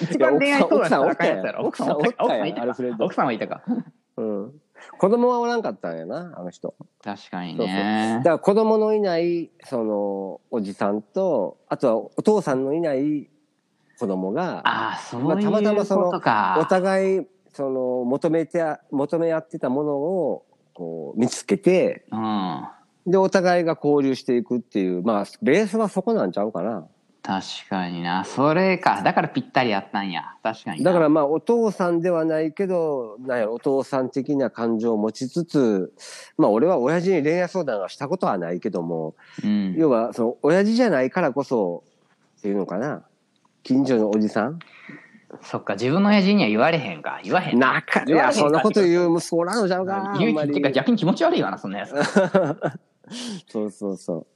[0.00, 1.66] 一番恋愛相談したらあかんやつやろ。
[1.66, 2.76] 奥さんおった奥さんいたか？
[3.00, 3.62] 奥さんはいたか？
[4.16, 4.52] うん。
[4.98, 6.74] 子供はおらんかったんやなあの人。
[7.02, 8.18] 確かにね。
[8.18, 13.28] だから子供のいないそのおじさんとあとはお父さんのいない
[13.98, 16.08] 子供があそういうことか、まあ、たまたまその
[16.60, 22.66] お互いその求めて求め合ってたものをこう見つけて、うん、
[23.06, 26.86] でお互いが交流していくっていうまあベースはそこなんちゃうかな
[27.22, 28.24] 確かにな。
[28.24, 29.00] それか。
[29.02, 30.34] だからぴったりやったんや。
[30.42, 30.82] 確かに。
[30.82, 35.92] だからまあお父さんではないけど、なんやお父さん的な感情を持ちつつ、
[36.36, 41.84] まあ俺は親父に恋愛相談はしたことはないけども、うん、要はその親父じゃないからこそ
[42.40, 43.04] っていうのかな。
[43.62, 44.58] 近所のおじさん
[45.40, 47.20] そっか、自分の親父には言われへんか。
[47.24, 47.58] 言わへん。
[47.58, 50.14] なか、いや、そんなこと言う息子おらんのちゃうか。
[50.18, 51.94] 言うっていうか逆に気持ち悪いわな、そんなやつ。
[53.48, 54.26] そうそうそう。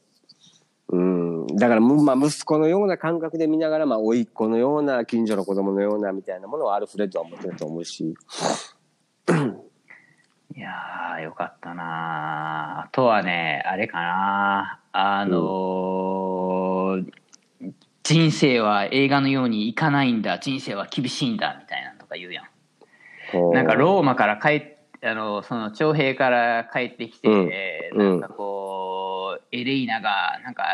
[0.88, 8.14] うん、だから、まあ、息子のような感覚で見ながら、まあ、甥っ子のような、近所の子供のような、みたいなものをアルフレッドは持ってると思うし。
[10.54, 17.12] いやー、よかったなあとはね、あれかなあのーうん、
[18.07, 23.53] 人生は映画のようにいかないんだ、人生は厳しいんだ、みたいなとか言うやん。
[23.53, 30.64] なんか、ローマから帰って、あの、その、徴兵から帰ってきて、うん、なんかこう、エレイナがなんか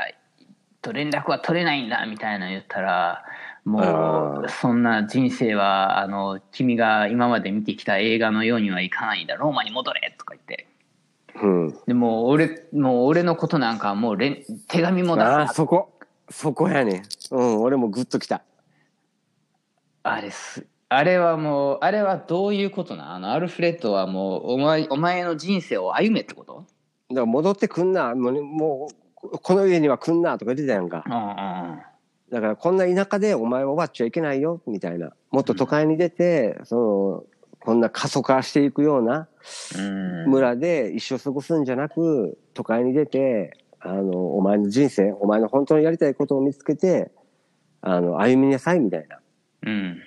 [0.83, 3.25] と連絡は取れないんだみたいなの言ったら
[3.65, 9.37] もうそんな人生はあの君が今まで見てきた映画のようにはいかないんだ。
[9.37, 10.67] ローマに戻れとか言って、
[11.41, 15.92] うん、でも俺もう俺のことなんかもうれ手紙も出すあそこ
[16.33, 18.43] そこやねうん俺もグッときた。
[20.03, 26.67] あれすあれはもうあれはどういうことなあのアルフレッドはもうお前お前の人生を歩めってこと？
[27.11, 28.89] だから戻ってくんな、もう、も
[29.23, 31.05] うこの家には来んなとか言ってたやんか。
[32.31, 35.13] だからこんな田舎でお前は終わっちゃいけないよ、みたいな。
[35.31, 37.25] もっと都会に出て、うん、その、
[37.61, 39.29] こんな過疎化していくような
[40.27, 47.11] 村で一生過ごすんじゃなく、都会に出て、あの、お前の人生、お前の本当にやりたいことを見つけて、
[47.81, 49.19] あの、歩みなさい、みたいな。
[49.67, 50.03] うん。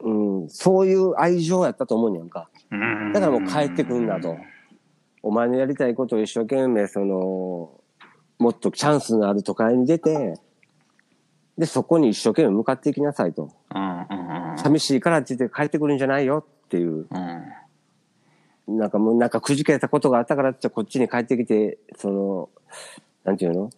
[0.00, 2.48] うん、そういう愛情やったと思うんやんか。
[3.12, 4.36] だからもう帰ってくんなと。
[5.22, 7.72] お前のやりたいことを一生懸命、その、
[8.38, 10.34] もっとチャンスのある都会に出て、
[11.56, 13.50] で、そこに一生懸命向かっていきなさいと。
[14.56, 17.08] 寂しいからって言って帰ってくるんじゃないよっていう。
[18.68, 22.48] うん、なんかもうなんかくじけたことがあったからってこっちに帰ってきて、その、
[23.28, 23.70] なんていうの？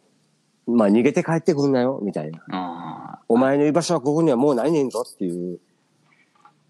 [0.66, 3.20] まあ逃げて帰ってくんなよ、みたいな。
[3.28, 5.58] お前の居場所はここにはもうないねんぞっていう。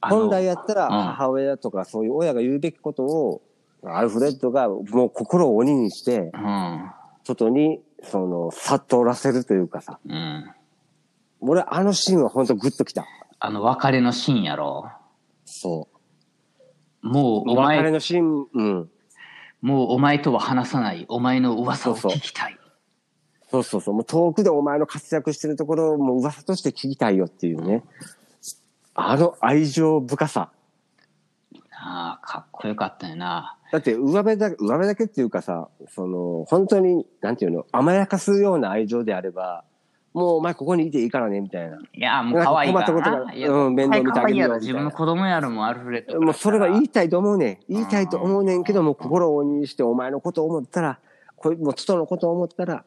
[0.00, 3.42] 本来やったら母親とかそういう親が言うべきことを
[3.84, 6.90] アルフレッドがもう心を鬼にして、うん、
[7.24, 10.50] 外に、その、悟らせるというかさ、うん、
[11.40, 13.06] 俺、あのシーンは本当グッときた。
[13.38, 14.90] あの別れのシーンやろ。
[15.44, 15.88] そ
[17.02, 17.52] もうう。
[17.52, 18.90] お前、別れのシーン、うん。
[19.60, 21.04] もうお前とは話さない。
[21.08, 22.52] お前の噂を聞きたい。
[22.52, 22.59] そうそう
[23.50, 23.94] そう。
[23.94, 27.82] もう遠くでお前の活躍してるところをもう噂として聞きたいよっていうね。
[28.94, 30.50] あの愛情深さ。
[31.72, 33.56] ああ、かっこよかったよな。
[33.72, 39.64] だって上辺だ、上辺だけっていうかさ、その、本当に、なんていうの、甘やかすような愛情であれば、
[40.12, 41.78] もうお前ここにいていいからね、みたいな。
[41.78, 43.32] いや、もう可愛いから困ったことな。
[43.32, 47.72] がうん面倒見たいな自分の子供やろもアルフレッドもうそれは言いたいと思うねん。
[47.72, 50.98] 言いたいと思うねんけど、うんもう心を鬼にしてお前のことを思ったら、
[51.36, 52.84] これもう人のことを思ったら、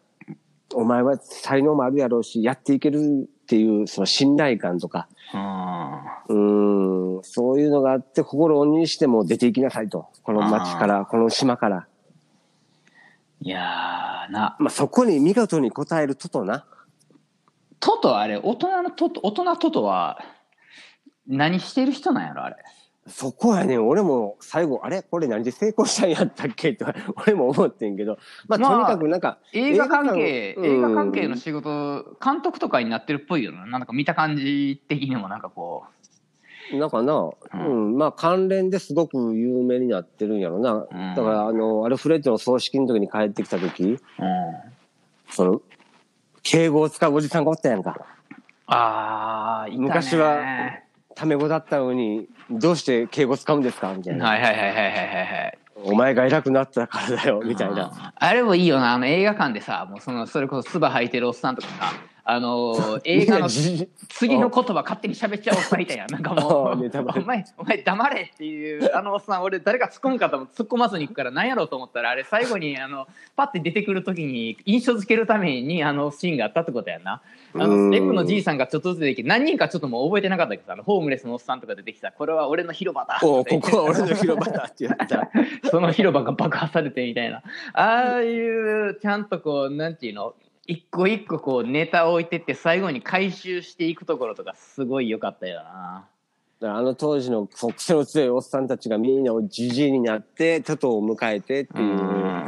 [0.74, 7.16] お前は才能もあるやろうし、やっていけるっていう、その信頼感とか、うん。
[7.16, 10.08] うーん、そういうのがあって、心を鬼にしても出ていきなさいと。
[10.24, 11.88] この町から、この島から。
[13.42, 14.56] いやーな。
[14.60, 16.66] まあ、そこに見事に応えるトトな。
[17.80, 18.18] トト？
[18.18, 20.20] あれ、大人のトト、大人トトは、
[21.28, 22.56] 何してる人なんやろ、あれ。
[23.06, 25.02] そこはね、俺も最後、あれ？
[25.02, 26.74] これ何で成功したんやったっけ？
[26.74, 26.86] と、
[27.18, 33.66] 俺も思ってんけど、まあ、まあとにかくなんか、映画関係、映画関係の仕事、監督とかになってるっぽいよな。
[33.66, 35.84] なんか見た感じ的にもなんかこ
[36.72, 40.74] なんかな、うん、まあ関連ですごく有名になってるんやろな。
[40.76, 43.88] んだから、あの、アルフレッドの葬式の時に帰ってきた時、う。
[43.88, 43.98] うん。
[45.30, 45.62] その、
[46.42, 48.06] 敬語を使うおじさんがおったやんか。
[48.66, 50.38] あー、いたね昔は
[51.16, 53.94] タメ語だったのに、どうして敬語使うんですか？
[53.94, 54.28] みたいな。
[54.30, 55.58] はいはいはいはいはいはいはい。
[55.86, 57.92] お前が偉くなったからだよ、みたいな。
[57.94, 61.94] ああれもいいよな、あの映画館でさ、もうその、それこそ唾吐いてるおっさんとかさ、
[62.26, 66.12] あの、 映画の次の言葉勝手に喋っちゃうおっさんいたやん。
[66.12, 66.80] なんかもう、
[67.20, 77.22] お前、お前黙れっていう、あのおっさん、俺誰か突っ込むかと思って突っ込まずに行くから何やろうと思ったら、あれ最後に、あの、パッて出てくるときに印象付けるためにあのシーンがあったってことやんな。
[77.56, 85.30] あうんの、エプのじいさんがちょっとずつ出てきて、何人かちょっともう覚えてなかったけどさ、あのホームレスのおっさんとか出てきた、これは俺の広場だおここは俺の広場だって言った。
[85.70, 87.44] その広場が爆破されてみたいな。
[87.74, 96.06] ああいう、ちゃんとこう、なんていうの、一個一個こうネタを置いてって最後に回収していくところとかすごい良かったよな。
[96.62, 102.46] だからあの当時のその癖の強いおっさんたちがみんなをじじいになって、トトを迎えてっていう。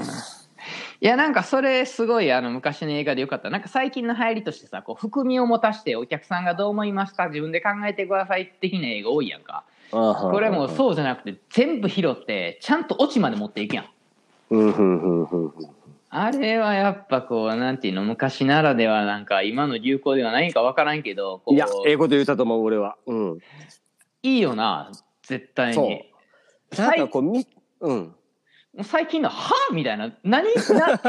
[1.01, 13.85] いやなんかそれすごいあの昔の映画でよかったなんか最近の流行りとしてさこう含みを持たしてお客さんがどう思いますか自分で考えてください的な映画多いやんかここれもそうじゃなくて全部拾ってちゃんとオチまで持っていくやん
[14.49, 15.53] うん、うん、うん、うん。
[16.17, 22.95] あれはやっぱこう、なんていうの、昔ならではなんか今の流行ではないかわからんけど、いや、ええこと言ったと思う、俺は。
[23.05, 23.39] うん。
[24.23, 24.91] いいよな、
[25.23, 26.05] 絶対そうに。
[26.77, 27.45] なんかこう、み、
[27.81, 28.15] うん。
[28.83, 30.13] 最近の、はみたいな。
[30.23, 30.99] 何なえ、終わっ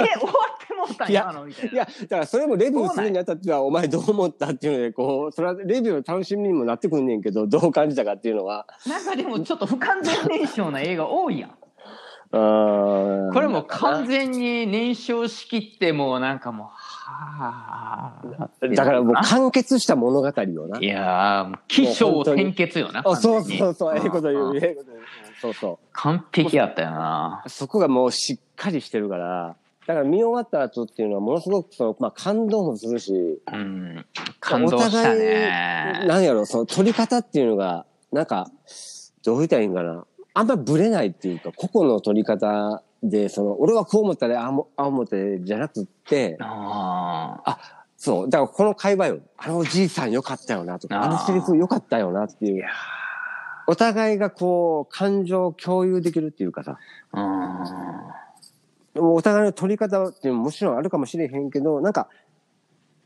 [0.66, 1.72] てもうたんいや今のみたいな。
[1.72, 8.66] いや、だからそれもレビューするにあたっては、お前どう思ったっていうので、こう、それはレビューの楽しみにもなってくんねんけど、どう感じたかっていうのは。
[8.86, 11.50] なんかでもちょっと不完全燃焼な映画多いやん。
[12.30, 18.48] これもう完全に燃焼しきってもうなんかもう、はあ。
[18.74, 20.80] だからもう完結した物語よな。
[20.80, 23.02] いやー、起承転結よな。
[23.04, 25.04] あ、そうそうそう、ええこと言んう、ええこと言う。
[25.40, 27.42] そうそ完璧やったよな。
[27.46, 27.48] う。
[27.48, 34.04] そこがもうしっかりしてるから、だから見終わった後っていうのはものすごくその、まあ感動もするし、うん。
[34.40, 36.04] 感動したね。
[36.08, 38.50] なんやろ、その撮り方っていうのが、なんか、
[39.24, 40.04] どう言ったらいいんかな。
[40.38, 47.58] あんまブレないっていうか、個々の撮り方で、その、俺はこう思ったら、あもああ思ってじゃなくって、ああ。
[47.96, 49.20] そう、だからこの会話よ。
[49.38, 52.66] あのおじいさんよかったよなとか、あのセリフよかったよなっていう。
[53.66, 56.76] お互いがこう、感情を共有できるっていうかさ、
[58.94, 59.14] うん。
[59.14, 62.10] お互いの撮り方っていうのももちろんあるかもしれへんけど、なんか、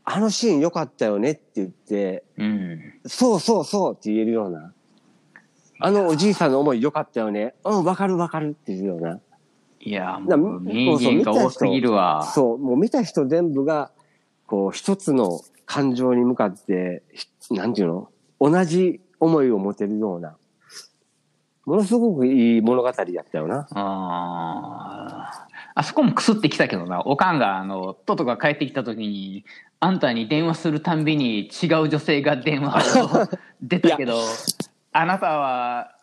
[0.03, 2.93] あのシーン良かったよねって言って、うん。
[3.05, 4.73] そうそうそうって言えるような。
[5.81, 7.55] あのおじいさんの思い良かったよね。
[7.63, 9.19] うん、わかるわかるっていうような。
[9.79, 12.23] いや、だもう、名言が多すぎるわ。
[12.35, 13.91] そう、もう見た人全部が、
[14.45, 18.09] こう、一つの感情に向かって、ひなんていうの？
[18.39, 20.35] 同じ思いを持てるような。
[21.65, 23.67] ものすごくいい物語やったよな。
[23.71, 29.45] あーあそこもくすってきたけどな、おかんが、あの、トトが帰ってきた時に、
[29.79, 33.27] あんたに電話するたんびに違う女性が電話を
[33.61, 34.19] 出たけど、
[34.93, 35.95] あなたは、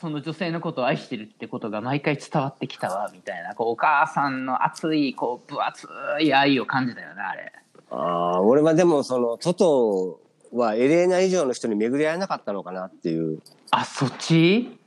[0.00, 5.88] その女性のことを愛してるってことが毎回伝わってきたわ、みたいな、こう、お母さんの熱い、こう、分厚
[6.20, 7.52] い愛を感じたよな、あれ。
[7.90, 7.96] あ
[8.36, 10.20] あ、俺はでもその、トト
[10.52, 13.40] はエレーナ以上の人に巡り合えなかったのかなっていう。
[13.70, 14.78] あ、そっち？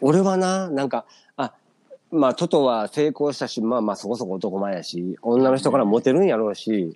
[0.00, 1.04] 俺はな、なんか、あ、
[2.10, 6.94] まあ、トトは成功したし、まあまあそこそこ男前やし、女の人からモテるんやろうし、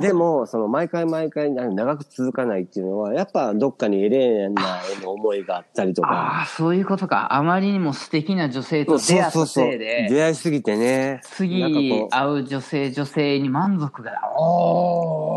[0.00, 6.42] でも、その毎回毎回長く続かないっていうのは、やっぱどっかにエレーナへの思いがあったりとあか。
[6.42, 7.34] あ、そういうことか。
[7.34, 11.20] あまりにも素敵な女性と出会ったせいで、出会いすぎてね。
[11.22, 15.33] 次会う女性、女性に満足が、おー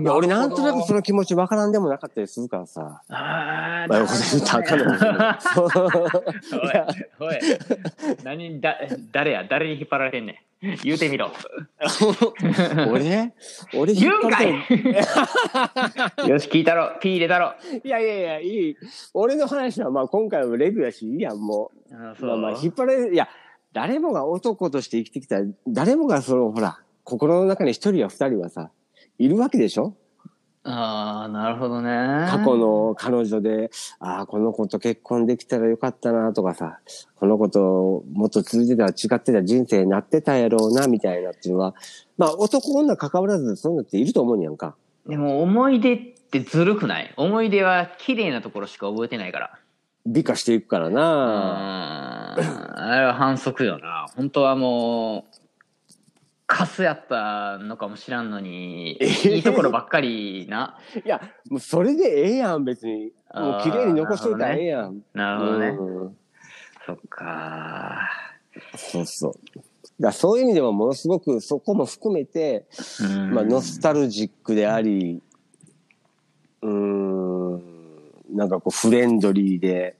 [0.00, 3.02] いや俺なんとなくその、の気持ちわからんでもなかったりするからさ。
[3.08, 5.68] あまあ、こと言ったらあかんのかもしれないそう
[7.20, 7.38] おい、おい、
[8.24, 8.76] 何だ、
[9.12, 10.36] 誰や、誰に引っ張られてんねん。
[10.82, 11.30] 言うてみろ。
[12.88, 13.34] 俺？
[13.74, 14.54] 俺言うんか張い
[16.30, 16.96] よし、聞いたろ。
[17.00, 17.52] ピー入れたろ。
[17.82, 18.76] いやいやいや、いい。
[19.12, 21.94] 俺の話はまあ今回はレビューやし、いいやん、もう。
[21.94, 23.14] あそうまあまあ引っ張られる。
[23.14, 23.28] いや、
[23.72, 25.36] 誰もが男として生きてきた、
[25.68, 28.70] 誰もがその、ほら、心の中に一人や二人はさ、
[29.18, 29.94] いるわけでしょ？
[30.66, 31.90] ああ、なるほどね。
[32.30, 36.78] 過去の彼女で、ああ、この子と結婚できたらよかったなとかさ、
[37.16, 41.74] この子ともっと続いてたら違ってた人生になってたやろうな、みたいなっていうのは、
[42.16, 44.74] まあ男女関わらずそういうのっていると思うんやんか。
[45.06, 47.12] でも思い出ってずるくない？
[47.18, 49.58] 思い出は綺麗なところしか覚えてないから。
[50.06, 50.88] 美化していくから。
[50.88, 52.36] な。
[52.36, 54.06] あれは反則よな。
[54.16, 55.36] 本当はもう、
[56.54, 60.78] カスやったのかもしらんのに、いいところばっかりな。
[61.04, 63.12] いや、もうそれでええやん、別に。
[63.34, 65.02] もう綺麗に残しといたらええやん。
[65.14, 65.68] なるほどね。
[65.68, 66.16] うん
[66.86, 68.08] そっか。
[68.76, 69.32] そうそう。
[69.98, 72.66] だそういう意味でもものすごくそこも含めて、
[73.00, 75.20] うんまあ、ノスタルジックであり、
[76.62, 77.62] うーん、
[78.30, 79.96] なんかこうフレンドリーで、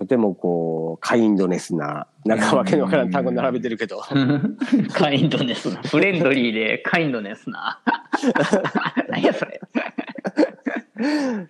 [0.00, 4.00] とてもこう、カインドネスな、なんかわけのわからん単語並べてるけど、
[4.94, 5.82] カインドネスな。
[5.82, 7.78] フレンドリーでカインドネスな。
[9.10, 9.60] 何やそれ。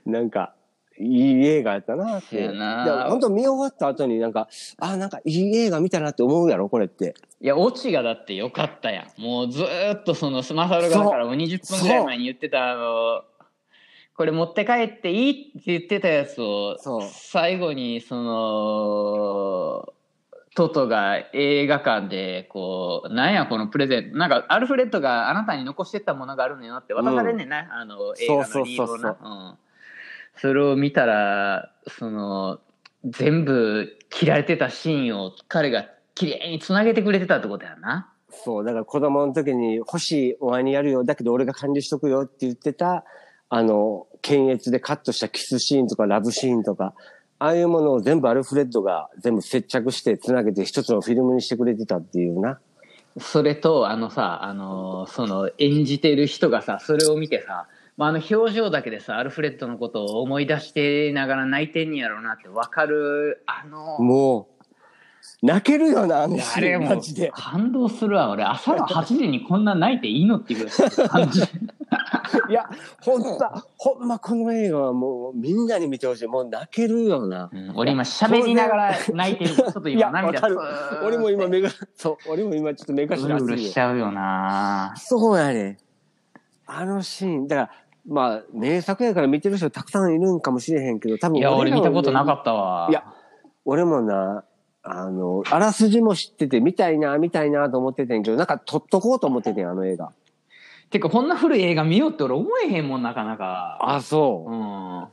[0.05, 0.53] なんか、
[0.98, 2.48] いい映画やったなって。
[2.48, 4.48] な本当見終わった後になんか、
[4.80, 7.14] あ、なんかいい映画見たなって思うやろ、これって。
[7.40, 9.22] いや、オチがだってよかったやん。
[9.22, 13.22] もうずーっとその、スマサルがだからもう20分ぐらい前に言ってたあの、
[14.21, 16.77] これ持って帰っていいって言ってたやつを
[17.11, 19.95] 最後にその、
[20.55, 29.16] トトが映画館でこう、なんやこのプレゼント、なんかアルフレッドがあなたに残してったものがあるのよって渡されんねんな、あの映画のリードをな。
[29.25, 29.59] うん。
[30.37, 32.61] それを見たら、その、
[33.07, 38.12] 全部切られてたシーンを彼が綺麗につなげてくれてたってことやな。
[38.29, 43.07] そう、だから子供の時に欲しいお前にやるよ、だけど俺が管理しとくよって言ってた、
[43.53, 46.95] あの、検閲でカットしたキスシーンとかラブシーンとか、
[47.39, 52.61] ああいうものを全部アルフレッドが全部接着してつなげて一つのフィルムにしてくれてたっていうな。
[53.18, 57.66] それと、あのさ、あの、その演じてる人がさ、それを見てさ、
[57.97, 67.31] まあ、あの表情だけでさ、アルフレッドのことを思い出してながら泣いてんやろうなってわかる、あの、もう、泣けるよな、あのシーン、マジで。
[67.35, 68.31] 感動するわ。
[68.31, 70.68] 俺、朝の8時にこんな泣いていいのっていう
[71.09, 71.43] 感じ。
[72.49, 72.69] いや、
[73.03, 73.39] ほんと、
[73.77, 76.27] ほんまこの映画はもうみんなに見てほしい。
[76.27, 77.51] もう泣けるよな。
[77.53, 79.55] うん俺今喋りながら泣いてる。
[79.55, 80.59] ちょっと今涙る。
[81.05, 85.79] 俺も今目が、そう、俺も今ちょっと目頭うるしちゃうよなそうやね。
[86.67, 87.71] あのシーン、だから、
[88.07, 92.41] まあ、名作やから見てる人たくさんいるんかもしれへんけど、多分いや、俺見たことなかた。
[92.41, 92.89] ったわ。
[92.91, 93.05] いや、
[93.65, 94.45] 俺もな、
[94.83, 100.13] あの、あらすじも知ってて、見たいな、見たいなと思っててんけど、なんか撮っとこうと思っててん、あの映画。
[100.91, 103.78] てか、こんな古い映画見ようって俺思えへんもん、なかなか。
[103.80, 104.53] あ、そう。
[104.53, 105.05] うん。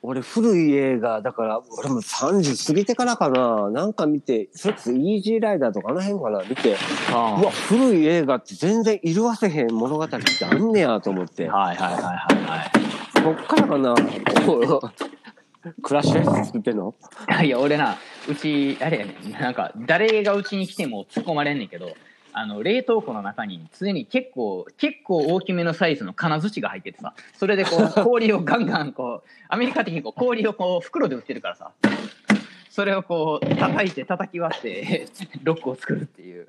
[0.00, 6.76] 俺、古い映画、だから、俺も30過ぎてからかな、なんか見て、それこそイージーライダーとかあの辺かな、見て、
[7.10, 11.48] うわ、古い映画って全然色あせへん物語ってあんねやと思って。
[11.48, 12.14] はいはいはいはい
[12.46, 12.70] はい。
[13.12, 13.94] そっからかな、
[15.82, 16.94] クラッシュアイス作ってんの？
[17.42, 17.96] いや、俺な、
[18.28, 21.88] うち、あれやねん、なんか、誰がうちに来ても突っ込まれんねんけど、
[22.38, 31.72] あの、冷凍庫の中に常に結構、結構大きめのサイズの金槌が入っててさ、それでこう、 氷をガンガンこう、アメリカ的にこう、氷をこう、袋で売ってるからさ、
[32.70, 35.08] それをこう、叩いて叩き割って、
[35.42, 36.46] ロックを作るっていう。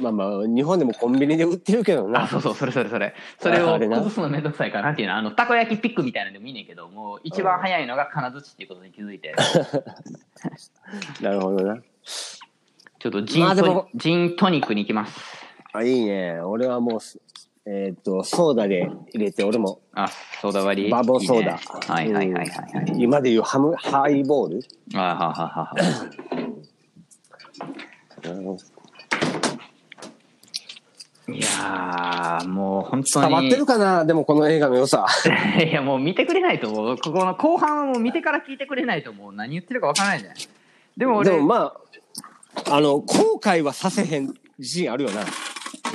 [0.00, 2.26] まあまあ、日本でもコンビニで売ってるけどあ、な。
[2.26, 3.14] そうそう、それそれそれ。
[3.38, 9.34] それを崩すのめんどくさいから、なんていうの、あの、たこ焼きピックみたいなのでもいいねんけど、もう一番早いのが金槌っていうことに気づいて、
[11.20, 11.82] なるほどな。
[12.98, 15.18] ちょっとジントニ、まあジントニックに行きます。
[15.72, 16.40] あ、いいね。
[16.40, 17.20] 俺はもうす、
[17.66, 20.08] えっ、と、ソーダで入れて、俺も、あ、
[20.40, 20.90] ソーダ割り？
[20.90, 22.02] バボソーダ。
[22.02, 22.92] いいねはいはいはいはいはい。
[22.92, 24.60] うん今でいうハム、ハイボール？
[24.94, 25.74] あはははは。
[28.24, 28.58] うん
[31.30, 33.28] いやー、もう本当に。
[33.28, 34.06] 伝わってるかな？
[34.06, 35.06] でもこの映画の良さ。
[35.62, 36.96] いや、もう見てくれないと思う。
[36.96, 40.34] ここの後半はもう見てから聞いてくれないともう何言ってるかわからないんだよ。
[40.96, 41.80] でも俺、でもまあ、
[42.66, 45.22] あの、後悔はさせへん自信あるよな。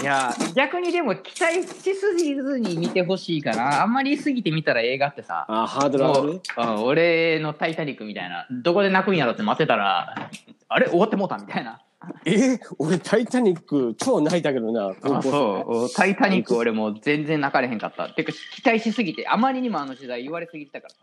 [0.01, 10.29] いや逆にでも期待しすぎずに見てほしいかなあんまり言い過ぎて見たら映画ってさあ、ハードル上がるうん俺の「タイタニック」みたいなどこで泣くんやろって待ってたら
[10.67, 11.79] あれ終わってもうたみたいな。
[12.25, 12.59] え？
[12.79, 14.93] 俺、タイタニック超泣いたけどな。
[15.01, 15.29] 高校生。
[15.29, 18.09] そう「タイタニック」俺もう全然泣かれへんかった。
[18.09, 20.93] てか期待しすぎてあまりにもあの時代言われすぎてたから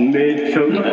[0.00, 0.84] めっちゃうまい。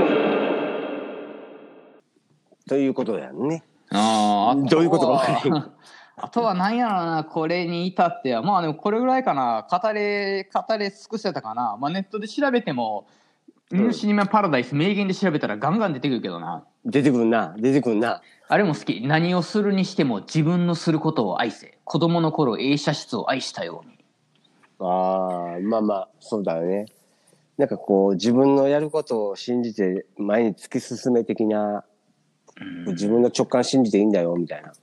[2.68, 3.64] ということやんね。
[3.90, 5.72] あーあどういうことか
[6.16, 13.08] あとは何やろうなこれに至ってはまあでもこれぐらいかな語れ語れ尽くせたかな、まあ、ネットで調べても
[13.72, 17.56] 「ニューシニマパラダイス」名言で調べたらガンガン出てくるけどな出てくるな。
[17.58, 18.22] 出てくるな。
[18.48, 23.98] あれも好き何をするにしても自分のすることを愛せ子供の頃映写室を愛したように
[24.80, 26.86] ああ、まあまあ、そうだよね。
[27.62, 31.84] なんかこう、自分のやることを信じて前に突き進め的な、
[32.88, 34.74] 自分の直感信じていいんだよ、みたいな。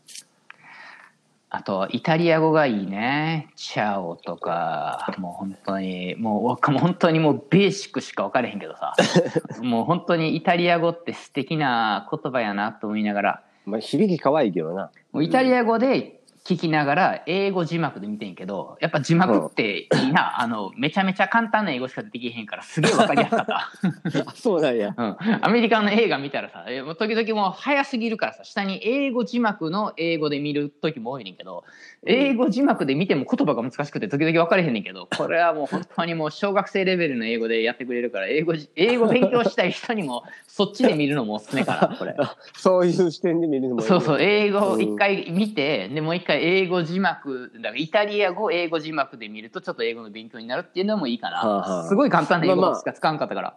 [1.51, 8.93] あとイタリア語がいいねチャオとかもう本当にもう本当にもうベーシックしか分かれへんけどさ
[9.64, 14.91] もう本当にイタリア語って素敵な言葉やなと思いながらまあ、響き可愛いけどな。
[15.12, 16.18] もうイタリア語で
[16.49, 23.57] 聞きながら英語字幕で見てんけどやっぱ字幕っていいな、あのめちゃめちゃ簡単な英語しか出てきへんからすげえ分かりやすかった。
[23.59, 24.94] あ、 そうなんや。
[24.96, 26.64] うん、アメリカの映画見たらさ
[26.99, 31.64] 時々もう早すぎるからさ下に英語字幕の英語で見る時も多いねんけど
[32.07, 42.14] 英語字幕で見ても言葉が難しくて時々分かれへんねんけど これはもう本当にもう小学生レベルの英語でやってくれるから英語じ英語勉強したい人にもそっちで見るのもおすすめかな これ。
[42.57, 43.88] そういう視点で見るのもいいね。
[43.88, 51.84] そうそう英語うん一回見て、でもう一回英語字幕だからイタリア語英語字幕で見るとちょっと英語の勉強になるっていうのもいいかな、はあはあ。
[51.84, 52.70] すごい簡単な英まあまあ。
[52.72, 53.57] 語しか使わんかったから。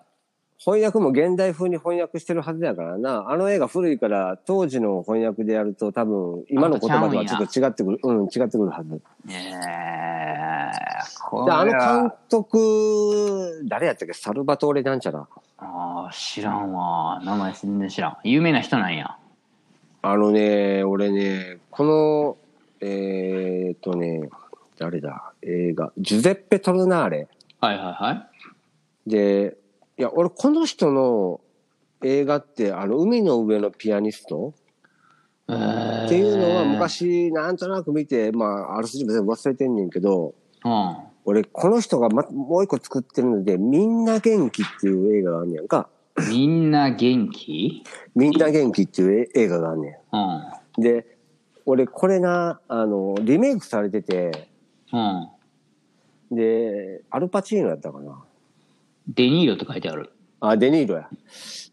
[0.63, 3.25] 翻訳も現代風に翻訳してるはずやからな。
[3.29, 7.99] あの映画古いから、当時の翻訳でやると多分、今の言葉とはちょっと違ってくる。
[8.03, 9.01] うん、違ってくるはず。
[9.27, 11.71] えー、こで、あの
[12.03, 14.13] 監督、誰やったっけ？
[14.13, 15.27] サルバトーレなんちゃら。
[15.57, 19.17] あー知らんわ名前全然知らん有名な人なんや
[20.03, 22.37] あのね、俺ね、この、
[22.81, 24.29] えーっとね、
[24.77, 25.33] 誰だ？
[25.41, 25.91] 映画。
[25.97, 27.27] ジュゼッペ・トルナーレ。
[27.59, 28.27] はいはいはい
[29.07, 29.57] で、
[30.01, 31.41] いや、俺この人の
[32.03, 34.55] 映画って、あの、海の上のピアニスト
[35.47, 40.33] えーっていうのは昔なんとなく見て、まあ、ある筋も全部忘れてんねんけど、
[40.65, 45.87] うん俺この人がま、もう一個作ってるので、みんな元気っていう映画があんねやんか。
[46.31, 47.83] みんな元気？
[48.15, 50.83] みんな元気っていう映画があんねうんん。
[50.83, 51.05] で、
[51.67, 54.49] 俺これな、あの、リメイクされてて、
[54.91, 58.23] うんで、アルパチーノやったかな。
[59.07, 61.09] デニーロって書いてあるあ、デニーロや。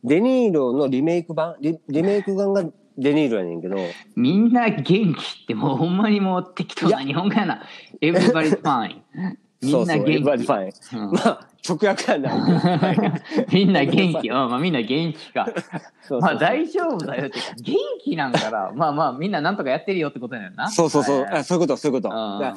[0.04, 2.64] デニーロのリメイク版、リリメイク版が
[2.96, 3.76] デニーロやねんけど、
[4.16, 5.14] みんな元気っ
[5.46, 7.62] てもうほんまにもう適当な日本語やな。
[8.00, 8.96] Everybody's fine.
[9.60, 10.24] みんな元気。
[10.24, 13.12] そうそう everybody fine うんまあ、直訳はない。
[13.52, 14.28] みんな元気。
[14.28, 15.46] うん、まあみんな元気か。
[15.46, 15.60] そう
[16.02, 20.68] そうまあ大丈夫だよって元気なんから、まあまあみんななんとかやってるよってことやな。
[20.70, 21.20] そうそうそう。
[21.20, 22.14] えーあそういうこと、そういうこと。
[22.14, 22.54] うん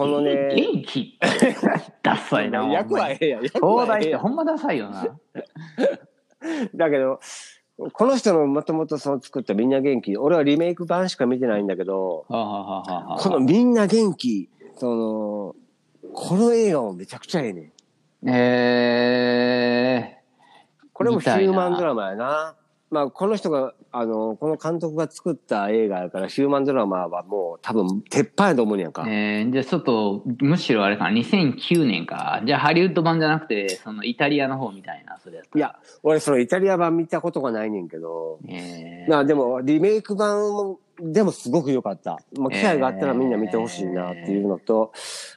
[0.00, 1.18] このね、元気
[2.02, 2.64] ダサいな。
[2.72, 5.04] 役はええや東大ってほんまダサいよな。
[6.74, 7.20] だけど、
[7.92, 15.54] この人のもともとその作ったみんな元気、俺はリメイク版しか見てないんだけど、はあはあはあはあこのみんな元気、その、
[16.14, 17.60] この映画もめちゃくちゃええね
[18.22, 18.28] ん。
[18.30, 20.18] え
[20.94, 22.56] これもヒューマンドラマやな。
[22.90, 29.02] まあ、この人が、あの、この監督が作った映画やから、ヒューマンドラマはもう多分、鉄板やと思うんやんか。
[29.02, 32.42] ー、えー、じゃあちょっと、むしろあれかな、2009年か。
[32.44, 42.18] じゃあハリウッド版じゃなくて、そのイタリアの方みたいな、それやったいや、俺そのイタリア版見たことがないねんけど、えーまあでも、リメイク版も、でもすごく良かった。
[42.38, 44.92] まあ、機会があったらみんな見てほしいなっていうのと、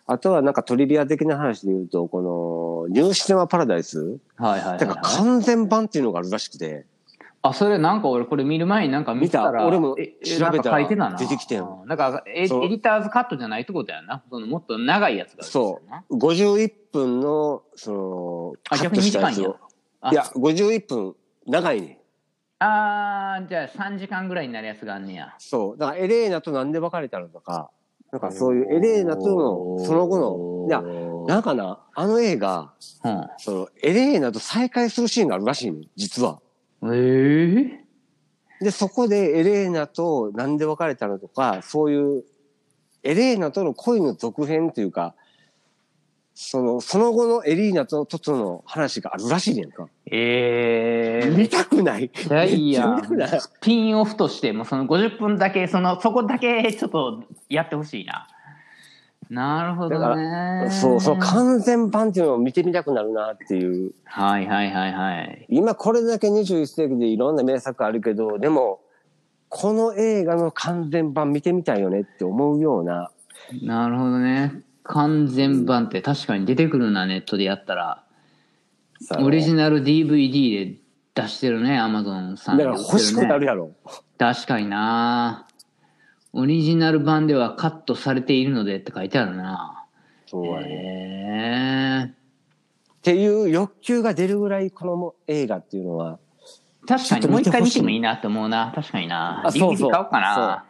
[0.07, 5.03] あとはなんかトリビア的な話で言うと、この、ニューシネマパラダイスはいはいはい、てかはい。
[5.17, 6.85] 完全版っていうのがあるらしくて、
[7.45, 11.17] あ、それなんか俺これ見る前になんか見たら、俺もえ調べたらなんか書いてたな。
[11.17, 14.23] 出てきてんうんなんかエエデそうィターズカットじゃないってことやな。
[14.29, 16.03] そのもっと長いやつがあるんですよな。
[16.11, 19.49] 51分の、その、あ、逆に短いんや。
[19.99, 21.15] あいや、51分
[21.45, 21.99] 長いね。
[22.59, 25.35] あーじゃあ3時間ぐらいになるやつがあんねや。
[25.37, 25.77] そう。
[25.77, 27.71] だからエレーナとなんで別れたのとか、
[28.13, 30.81] なんかそういうエレーナとの、その後の、いや、
[31.27, 32.71] なんかな、あの映画、
[33.03, 33.27] うん。
[33.37, 36.39] その、エレーナと再会するシーンがあるらしいの、実は。
[36.85, 42.23] えー、で、そこでエレーナとなんで別れたのとか、そういう、
[43.03, 45.15] エレーナとの恋の続編というか、
[46.35, 49.87] その、その後のエリーナとトトの話があるらしいねんか。
[50.09, 52.05] ええ見たくない。
[52.05, 52.87] いやいや。
[52.87, 53.41] めっちゃ見たくない。
[53.41, 58.27] スピンオフとしてもその50分だけそのそこだけちょっとやってほしいな
[59.33, 63.93] なるほどだかねそう、その完全版っていうのを見てみたくなるなっていう。
[64.05, 65.45] はいはいはいはい。
[65.49, 68.81] 今これだけ21世紀でいろんな名作あるけど、でも、
[69.49, 73.11] この映画の完全版見てみたいよねって思うような、
[73.63, 74.61] なるほどね。
[74.83, 78.03] 完全版って確かに出てくるなネットでやったら。
[79.01, 80.77] さオリジナル DVD で
[81.15, 83.71] 出してるねアマゾンさんだから欲しくなるややろ。
[84.17, 85.47] 確かにな
[86.33, 89.85] オリジナル版ではカットされているのでって書いてあるな。
[90.25, 90.67] そうやね。
[90.67, 96.19] へえっていう欲求が出るぐらいこの映画っていうのは、
[96.87, 98.71] 確かにもう一回見見てもいいなって思うな。
[98.73, 99.45] 確かにな。
[99.45, 99.91] あそうそう。
[99.91, 100.65] 買おうかな。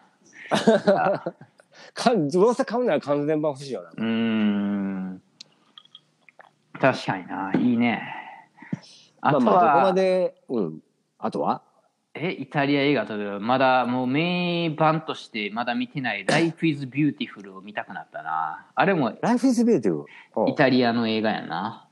[1.93, 3.89] かどうせ買うなら完全版欲しいよな。
[3.91, 5.21] うーん。
[6.79, 7.53] 確かにな。
[7.55, 8.01] いいね。
[9.21, 10.79] あとは、まあまあ、どこまで、うん。
[11.19, 11.61] あとは？
[12.15, 20.05] えイタリア映画とまだもう名盤としてまだ見てない「Life is Beautiful」を見たくなったなあれも Life is Beautiful？
[20.35, 21.87] うんイタリアの映画やな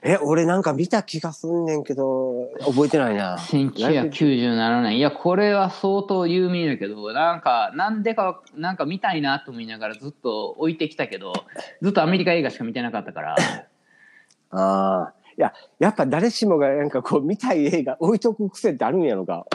[0.00, 3.36] え、俺なんか見た気がすんねんけど、覚えてないな。
[3.36, 11.32] 1997年いやこれは相当有名だけどなんかなんでかなんか見たいなと思いながらずっと置いてきたけど
[11.82, 13.36] ずっとアメリカ映画しか見てなかったから
[14.52, 15.12] ああ。
[15.38, 19.46] いや、やっぱ誰しもがなんかこう見たい映画置いとく癖ってあるんやろか。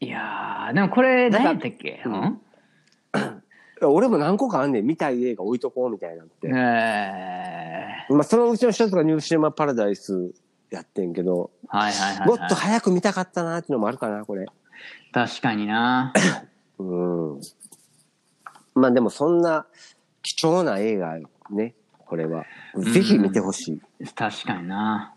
[0.00, 2.00] いやーでもこれ何やったっけ？
[2.06, 2.14] ううん？
[2.14, 2.40] ん
[3.82, 4.86] 俺も何個かあんねん。
[4.86, 6.48] 見たい映画置いとこうみたいなって。
[6.48, 10.32] えまあそのうちの一つがニューシネマパラダイス
[10.70, 14.46] やってんけど、ー、はいはいはい、もっはい、と早く見たかったなっていうのもあるかな、これ。
[15.12, 16.12] 確かにな
[16.78, 16.84] う
[17.36, 17.40] ん。
[18.74, 19.66] まあでもそんな
[20.22, 21.16] 貴重な映画
[21.50, 21.74] ね、
[22.08, 22.44] これは。
[22.76, 24.06] ぜひ見てほしい。
[24.14, 25.14] 確かにな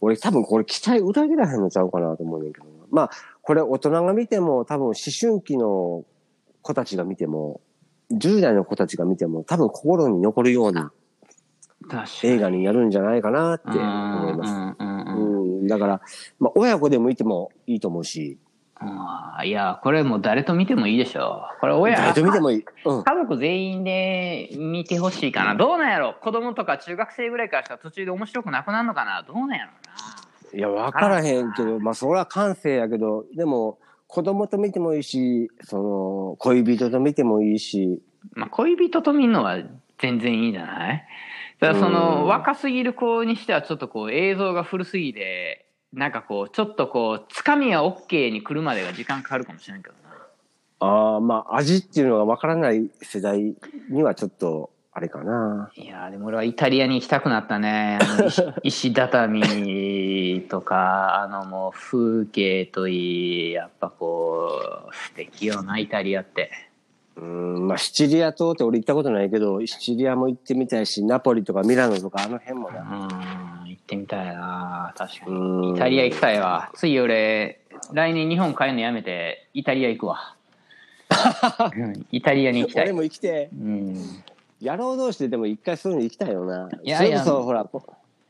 [0.00, 2.70] 俺多分これ期待裏切らへんのちゃうかなと思うねんけどな。
[2.90, 3.10] まあ、
[3.40, 6.04] これ大人が見ても多分思春期の
[6.62, 7.60] 子たちが見ても、
[8.12, 10.92] 10代の子たちが見ても多分心に残るような
[12.22, 14.76] 映画になるんじゃないかなってうん思います。
[14.80, 14.84] う
[15.64, 16.00] ん、だから、
[16.40, 18.38] まあ親子でもいてもいいと思うし、
[18.76, 22.64] あーいやこれもう誰と見てもいいでしょこれ親誰と見てもいい。
[22.84, 23.04] うん。
[23.04, 25.54] 家族全員で見てほしいかな。
[25.54, 26.14] どうなんやろ。
[26.20, 29.22] 子供とか中学生ぐらいからしたら途中で面白くなくなるのかな。
[29.22, 29.70] どうなんやろ
[30.56, 38.02] いや、わからへんけど、まあそれは感性やけど、でも子供と見てもいいし、その恋人と見てもいいし、
[38.36, 39.58] な、まあ、恋人と見るのは
[39.98, 41.04] 全然いいんじゃない？
[41.60, 41.92] ただそうん。
[41.92, 45.63] の若すぎる子にしてはちょっとこう映像が古すぎて
[45.94, 50.14] なんかこうちょっとこうつかみは OK に来るまでが時間かかるかもしれんけどな
[50.80, 53.54] ああ、まあ味っていうのがわからない世代
[53.88, 55.72] にはちょっと、あれかな。
[55.74, 66.52] いやーでも俺はイタリアに行きたくなったね石 石畳とかあのもう風景といいやっぱこう素敵よなイタリアって
[67.16, 72.82] うん、まあシチリア島って俺行ったことないけど、シチリアも行ってみたいし、ナポリとかミラノとかあの辺もうな。
[72.82, 73.53] ん行
[73.84, 74.94] ってみたいな。
[74.96, 75.32] 確かに。
[75.36, 75.76] うん。
[75.76, 76.70] イタリア行きたいわ。
[76.74, 77.60] 次俺
[77.92, 80.34] 来年日本帰るのやめてイタリア行くわ、
[81.76, 82.84] う んイタリアに行きたい。
[82.84, 83.48] 俺も行きてえ。
[83.52, 83.96] うん。
[84.62, 86.70] 野郎同士ででも一回そういうの行きたいよな。
[86.82, 87.22] いやいや。
[87.22, 87.82] それこそほら、こ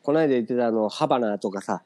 [0.03, 1.83] この間言ってたあの、ハバナとかさ、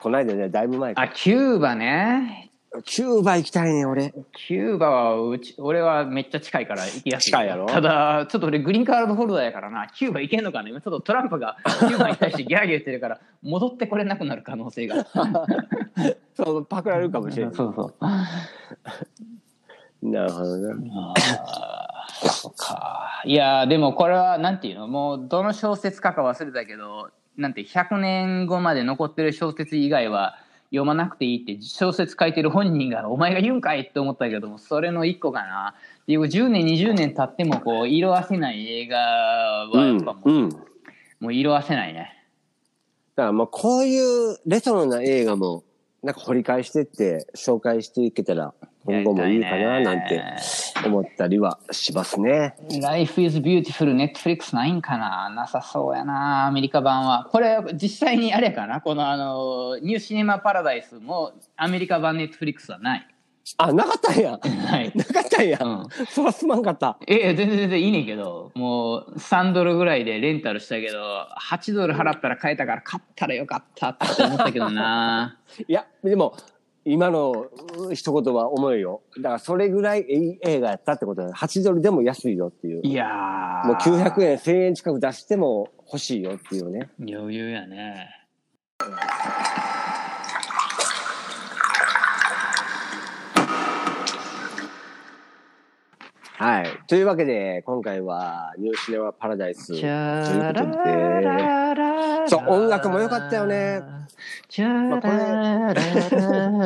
[0.00, 1.02] この間ね、だいぶ前か。
[1.02, 2.50] あキューバね
[2.82, 4.12] キューバ行きたいね、俺。
[4.32, 7.26] キューバはうち俺はめっちゃ近いから行きやすい。
[7.26, 7.66] 近いやろ？
[7.66, 9.86] ただちょっと俺グリーンカードホルダーやからな。
[9.88, 10.68] キューバ行けんのかな？
[10.68, 15.06] 今ちょっとトランプがキューバに対してギャーギャー言ってるから戻ってこれなくなる可能性が。
[16.34, 17.54] そう、パクられるかもしれない。
[17.54, 17.94] そうそ
[20.02, 20.08] う。
[20.08, 21.14] なるほどな。
[21.16, 23.22] あーそうか。
[23.24, 24.88] いやでもこれはなんていうの？
[24.88, 30.38] もうどの小説家か忘れたけどなんて100年後まで残ってる小説以外は
[30.74, 35.74] 読まなくていいって小説書いてる本人が「お前が言うんかい!」って思ったけどもそれの一個かな
[36.06, 40.48] で10年20年経ってもこう色あせない映画はやっぱもう,、うん。
[41.20, 42.12] もう色あせないね
[43.16, 45.62] らまあこういうレトロな映画も、
[46.04, 48.52] なんか掘り返してって紹介していけたら、
[48.84, 50.22] 今後もいいかななんて
[50.84, 52.54] 思ったりはしますね。
[52.82, 55.30] Life is Beautiful Netflix ないんかな？
[55.30, 56.46] なさそうやな。
[56.46, 57.26] アメリカ版は。
[57.32, 58.82] これ実際にあれやかな。
[58.82, 63.08] このあのニューシネマパラダイスもアメリカ版 Netflix はない
[63.58, 64.38] あ、なかったんや。
[64.42, 65.58] はい、なかったんや。
[65.60, 66.98] うん、そらすまんかった。
[67.06, 70.98] ええ全然全然いいねんけどもう3ドルぐらいでレンタルしたけど
[71.40, 75.38] 8ドル払ったら買えたから買ったらよかったって思ったけどな
[75.68, 76.34] いや、でも、
[76.86, 77.46] 今の
[77.88, 79.02] う一言は重いよ。
[79.16, 81.34] だからそれぐらいいい映画やったってことだよ。
[81.34, 82.82] 8ドルでも安いよっていう。
[82.82, 86.90] いやーもう900円、1000円近く出しても欲しいよっていうね。
[86.98, 88.10] 余裕やね
[96.36, 103.82] はいというわけで、今回はニューシネマパラダイスということで、そう音楽も良かったよね。
[104.48, 105.68] チャララ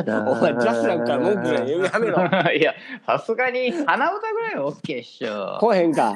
[0.03, 2.17] ラ お前、ジャスラックから文句言うのやめろ。
[2.53, 2.73] いや、
[3.05, 5.57] さすがに鼻歌ぐらいは OK っしょ。
[5.59, 6.15] こうへんか。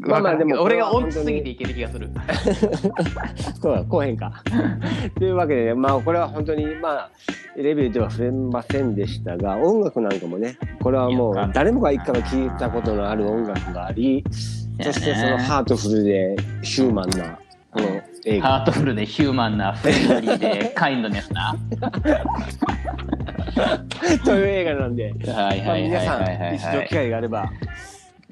[0.00, 1.52] まあまあでも、俺が音痴すぎてて。
[1.52, 2.08] いける気がする。
[3.60, 4.42] そうだ、こうへんか。
[5.18, 7.10] というわけで、ね、まあこれは本当に、まあ、
[7.56, 14.24] レビューでは触れませんでしたが、音楽なんかもね、これはもう誰もが一回は聴いたことのある音楽があり、
[14.82, 17.38] そしてそのハートフルでヒューマンな、
[17.70, 18.48] この映画。
[18.48, 21.54] ハートフルでヒューマンなフレンドリーで kindness な。
[24.24, 25.48] という映画なんで、皆さ
[26.18, 27.50] ん一度機会があれば、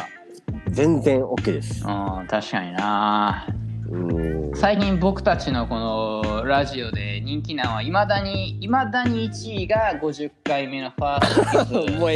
[0.70, 1.84] 全然 OK です。
[1.84, 3.47] うん、確かにな。
[3.89, 4.55] うん。
[4.55, 12.09] 最近僕たちのこのラジオで人気なのはいまだに、いまだに1位が50回目のファーストキス もう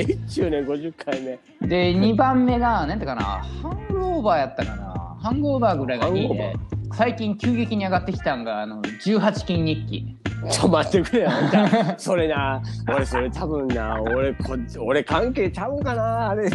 [0.50, 1.68] 年50回目。
[1.68, 5.18] で、2番目が、なんてかな、ハングオーバーやったかな。
[5.22, 6.56] ハングオーバーぐらいが2位で、
[6.94, 10.18] 最近急激に上がってきたんが、あの、18金日記。
[10.50, 11.30] ちょっと待ってくれよ。
[11.52, 16.50] じゃあそれな、俺それ多分な、俺こっち、俺関係ちゃうんかな、あれ。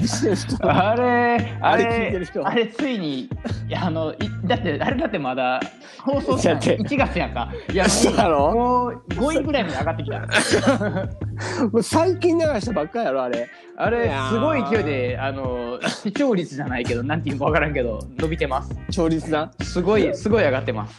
[0.61, 3.29] あれ、ああれ聞いてれる、人あれついに、い
[3.69, 5.61] やあの、いだって、あれだってまだ
[6.03, 7.49] 放送したのだって1月やんか。
[7.73, 8.53] いや、そうだろ？
[8.53, 10.19] もう5位ぐらいまで上がってきた。
[11.71, 13.49] もう最近流したばっかやろ、あれ。
[13.79, 19.51] あれすごい勢いであの視聴率じゃないけどなんていうか分からんけど伸びてます調律な？
[19.61, 20.99] すごいすごい上がってます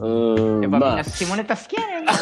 [0.00, 0.62] うーん。
[0.62, 2.12] やっぱみんまあ、な下ネタ好きやねんな、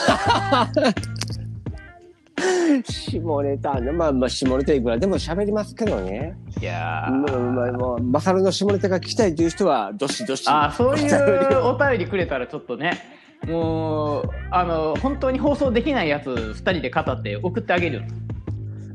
[2.84, 3.92] 下ネタね。
[3.92, 6.36] まあまあ、下ネタいくらでも喋りますけどね。
[6.60, 10.44] いやーまあまあまあ、マサルの下ネタが聞きたいという人は、どしどし。
[10.48, 13.16] あーそういうお便りくれたらちょっとね
[13.46, 18.02] もうあの本当に放送できないやつ2人で語って送ってあげるよ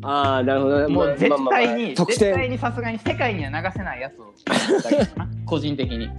[0.02, 0.94] ああ、なるほどね。
[0.94, 2.52] もう絶まあまあまあ対に、特絶対典。
[2.52, 6.10] にさすがに世界には流せないやつを送ってあげるかな個人的に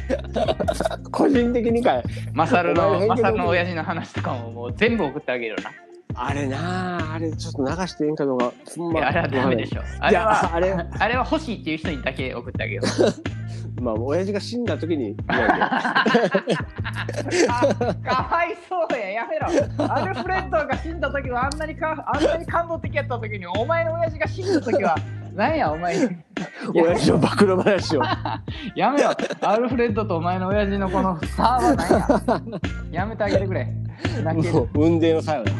[1.10, 2.02] 個人的にかい。
[2.32, 5.70] マサルのマサルの親父の話とかももう全部送ってあげるよな
[6.14, 8.52] あれなあ、あれちょっと流していいんかどうか。
[8.76, 9.82] まいやあれはダメでしょ。
[9.98, 12.86] あれは、あれ あれは欲しいっていう人にだけ送ってあげよう。
[13.80, 15.46] まあ、親父が死んだ時にかわ
[18.44, 19.48] いそうや、やめろ。
[19.92, 24.94] アルフレッドが死んだ時はあんなにかあんなに感動的やった時に、お前の親父が死んだ時は、
[25.34, 25.96] なんや、お前。
[26.74, 28.02] 親父の暴露話を。
[28.76, 29.10] やめろ。
[29.40, 33.00] アルフレッドとお前の親父のこの差はなんや。
[33.02, 33.66] やめてあげてくれ。
[34.24, 35.52] 泣ける運命の作用だ。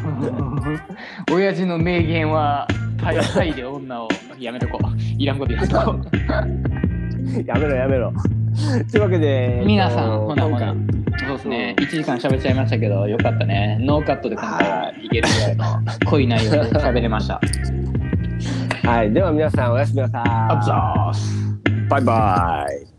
[1.31, 2.67] 親父の名言は、
[3.01, 4.07] タイタイで女を
[4.39, 4.87] やめとこう。
[5.17, 7.43] いらんこと言うとこう。
[7.45, 8.13] やめろやめろ。
[8.91, 11.03] というわけで、皆さん、えっとほなほな今。
[11.19, 13.77] そうですね、1時間喋っちゃいましたけど、よかったね。
[13.81, 15.65] ノーカットで今回はいけるぐらいの
[16.09, 17.39] 濃い内容で喋れました。
[18.83, 19.13] 回はい。
[19.13, 20.23] では皆さんおやすみなさい。
[21.89, 22.92] バイバイ。